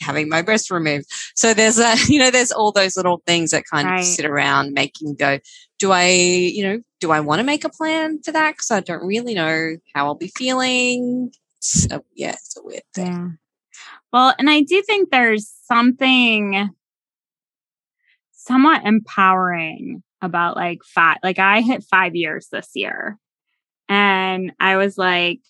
[0.00, 1.06] having my breast removed.
[1.34, 4.00] So there's a, you know, there's all those little things that kind right.
[4.00, 5.38] of sit around making go,
[5.78, 8.56] do I, you know, do I want to make a plan for that?
[8.56, 11.32] Cause I don't really know how I'll be feeling.
[11.60, 13.06] So yeah, it's a weird thing.
[13.06, 13.28] Yeah.
[14.12, 16.70] Well, and I do think there's something
[18.32, 23.18] somewhat empowering about like five, like I hit five years this year
[23.88, 25.40] and I was like,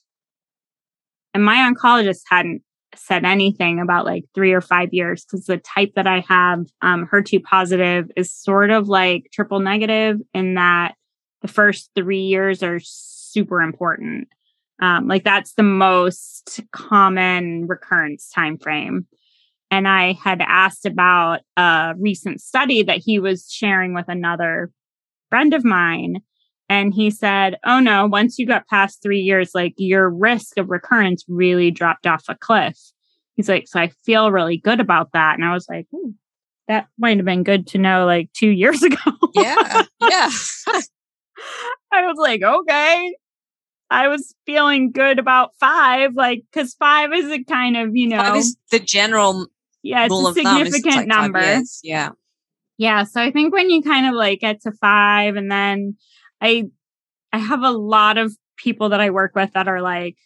[1.35, 2.63] and my oncologist hadn't
[2.95, 7.09] said anything about like three or five years because the type that I have, um,
[7.13, 10.95] HER2 positive, is sort of like triple negative in that
[11.43, 14.29] the first three years are super important.
[14.81, 19.07] Um, like that's the most common recurrence time frame.
[19.71, 24.71] And I had asked about a recent study that he was sharing with another
[25.29, 26.23] friend of mine.
[26.69, 30.69] And he said, Oh no, once you got past three years, like your risk of
[30.69, 32.79] recurrence really dropped off a cliff.
[33.35, 35.35] He's like, So I feel really good about that.
[35.35, 36.11] And I was like, hmm,
[36.67, 38.97] that might have been good to know like two years ago.
[39.35, 39.83] yeah.
[40.01, 40.31] Yeah.
[41.93, 43.15] I was like, okay.
[43.91, 48.19] I was feeling good about five, like, because five is a kind of, you know,
[48.19, 49.47] five is the general
[49.83, 51.63] yeah, it's a significant like number.
[51.83, 52.11] Yeah.
[52.77, 53.05] Yeah.
[53.05, 55.97] So I think when you kind of like get to five and then
[56.41, 56.65] I
[57.33, 60.17] I have a lot of people that I work with that are like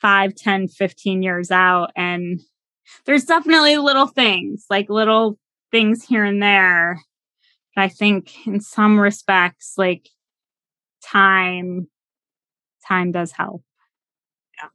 [0.00, 1.90] five, 10, 15 years out.
[1.96, 2.40] And
[3.06, 5.38] there's definitely little things, like little
[5.70, 7.00] things here and there.
[7.74, 10.08] But I think in some respects, like
[11.02, 11.88] time,
[12.86, 13.62] time does help.
[14.60, 14.68] Yeah.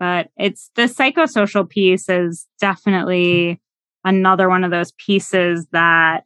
[0.00, 3.60] But it's the psychosocial piece is definitely
[4.04, 6.24] another one of those pieces that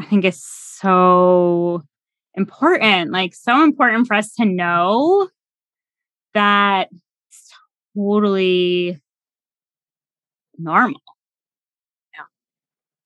[0.00, 1.82] I think is so
[2.36, 5.28] important, like so important for us to know
[6.34, 6.88] that
[7.28, 7.52] it's
[7.96, 9.00] totally
[10.58, 11.00] normal.
[12.14, 12.24] Yeah.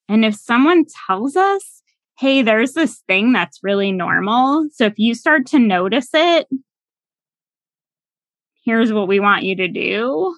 [0.09, 1.83] And if someone tells us,
[2.19, 4.69] hey, there's this thing that's really normal.
[4.73, 6.49] So if you start to notice it,
[8.65, 10.37] here's what we want you to do.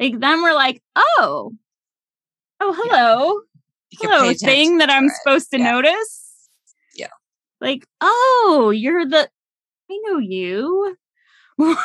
[0.00, 1.52] Like then we're like, oh,
[2.60, 3.40] oh, hello.
[3.90, 4.08] Yeah.
[4.08, 5.70] Hello, thing that I'm supposed to yeah.
[5.70, 6.23] notice.
[7.60, 7.68] Yeah.
[7.68, 9.28] Like, oh, you're the
[9.90, 10.96] I know you.
[11.56, 11.78] Where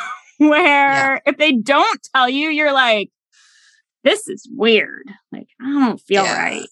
[0.64, 1.18] yeah.
[1.26, 3.10] if they don't tell you, you're like,
[4.04, 5.06] this is weird.
[5.30, 6.66] Like, I don't feel right.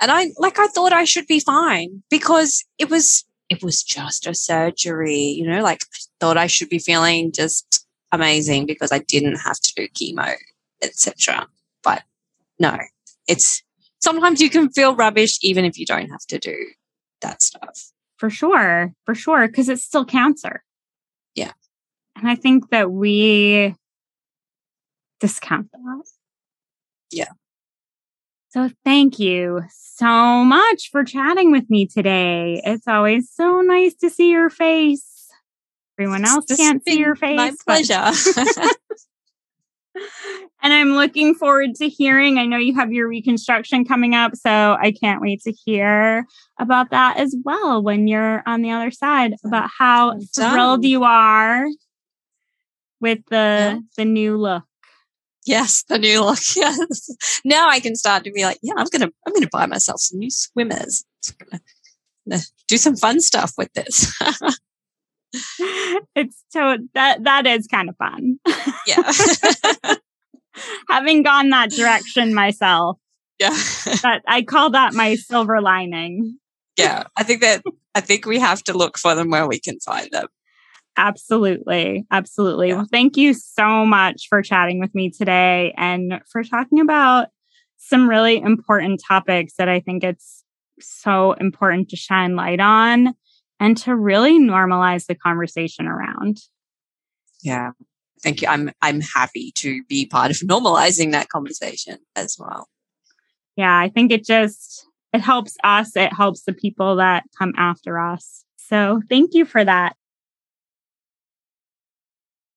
[0.00, 4.26] And I like I thought I should be fine because it was it was just
[4.26, 8.98] a surgery, you know, like I thought I should be feeling just amazing because I
[8.98, 10.34] didn't have to do chemo,
[10.82, 11.46] etc.
[11.84, 12.02] But
[12.58, 12.76] no,
[13.28, 13.62] it's
[14.00, 16.56] sometimes you can feel rubbish even if you don't have to do
[17.20, 17.92] that stuff.
[18.22, 18.94] For sure.
[19.04, 19.48] For sure.
[19.48, 20.62] Cause it's still cancer.
[21.34, 21.50] Yeah.
[22.14, 23.74] And I think that we
[25.18, 26.04] discount that.
[27.10, 27.30] Yeah.
[28.50, 32.62] So thank you so much for chatting with me today.
[32.64, 35.28] It's always so nice to see your face.
[35.98, 37.36] Everyone else can't see your face.
[37.36, 38.12] My pleasure.
[40.62, 42.38] and I'm looking forward to hearing.
[42.38, 46.26] I know you have your reconstruction coming up, so I can't wait to hear
[46.58, 51.66] about that as well when you're on the other side about how thrilled you are
[53.00, 53.78] with the yeah.
[53.96, 54.64] the new look.
[55.44, 56.38] Yes, the new look.
[56.56, 57.10] Yes.
[57.44, 60.20] Now I can start to be like, yeah, I'm gonna I'm gonna buy myself some
[60.20, 61.04] new swimmers.
[62.68, 64.16] do some fun stuff with this.
[66.14, 68.38] it's so that that is kind of fun.
[68.86, 69.96] Yeah.
[70.88, 72.98] Having gone that direction myself.
[73.38, 73.56] Yeah.
[74.02, 76.38] that I call that my silver lining.
[76.76, 77.04] Yeah.
[77.16, 77.62] I think that
[77.94, 80.26] I think we have to look for them where we can find them.
[80.96, 82.04] Absolutely.
[82.10, 82.68] Absolutely.
[82.68, 82.76] Yeah.
[82.76, 87.28] Well, thank you so much for chatting with me today and for talking about
[87.78, 90.44] some really important topics that I think it's
[90.80, 93.14] so important to shine light on
[93.62, 96.38] and to really normalize the conversation around.
[97.44, 97.70] Yeah.
[98.20, 98.48] Thank you.
[98.48, 102.68] I'm I'm happy to be part of normalizing that conversation as well.
[103.56, 107.98] Yeah, I think it just it helps us, it helps the people that come after
[108.00, 108.44] us.
[108.56, 109.94] So, thank you for that.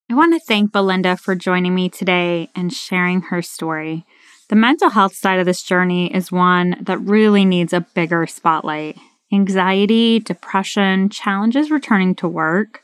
[0.10, 4.06] I want to thank Belinda for joining me today and sharing her story.
[4.50, 8.98] The mental health side of this journey is one that really needs a bigger spotlight.
[9.36, 12.82] Anxiety, depression, challenges returning to work,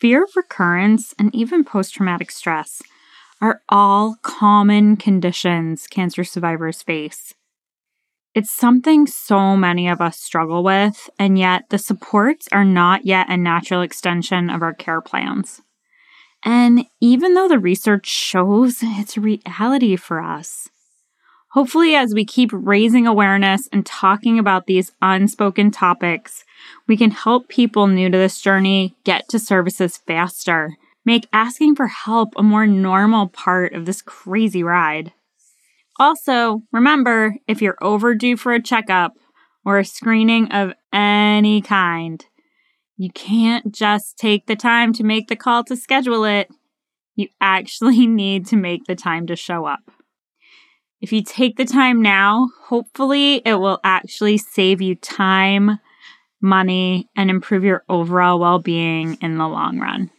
[0.00, 2.82] fear of recurrence, and even post traumatic stress
[3.40, 7.34] are all common conditions cancer survivors face.
[8.34, 13.30] It's something so many of us struggle with, and yet the supports are not yet
[13.30, 15.62] a natural extension of our care plans.
[16.44, 20.68] And even though the research shows it's a reality for us,
[21.54, 26.44] Hopefully, as we keep raising awareness and talking about these unspoken topics,
[26.88, 31.86] we can help people new to this journey get to services faster, make asking for
[31.86, 35.12] help a more normal part of this crazy ride.
[36.00, 39.12] Also, remember if you're overdue for a checkup
[39.64, 42.26] or a screening of any kind,
[42.96, 46.48] you can't just take the time to make the call to schedule it.
[47.14, 49.92] You actually need to make the time to show up.
[51.04, 55.78] If you take the time now, hopefully it will actually save you time,
[56.40, 60.10] money, and improve your overall well being in the long run.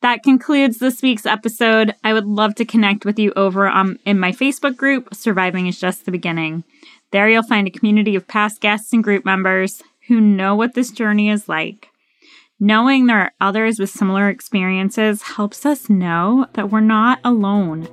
[0.00, 1.96] That concludes this week's episode.
[2.04, 5.80] I would love to connect with you over um, in my Facebook group, Surviving is
[5.80, 6.62] Just the Beginning.
[7.10, 10.92] There you'll find a community of past guests and group members who know what this
[10.92, 11.88] journey is like.
[12.60, 17.88] Knowing there are others with similar experiences helps us know that we're not alone.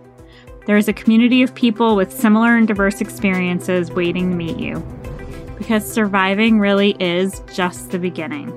[0.70, 4.78] There is a community of people with similar and diverse experiences waiting to meet you.
[5.58, 8.54] Because surviving really is just the beginning.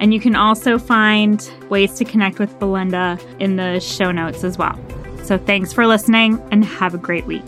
[0.00, 4.58] And you can also find ways to connect with Belinda in the show notes as
[4.58, 4.78] well.
[5.24, 7.46] So thanks for listening and have a great week.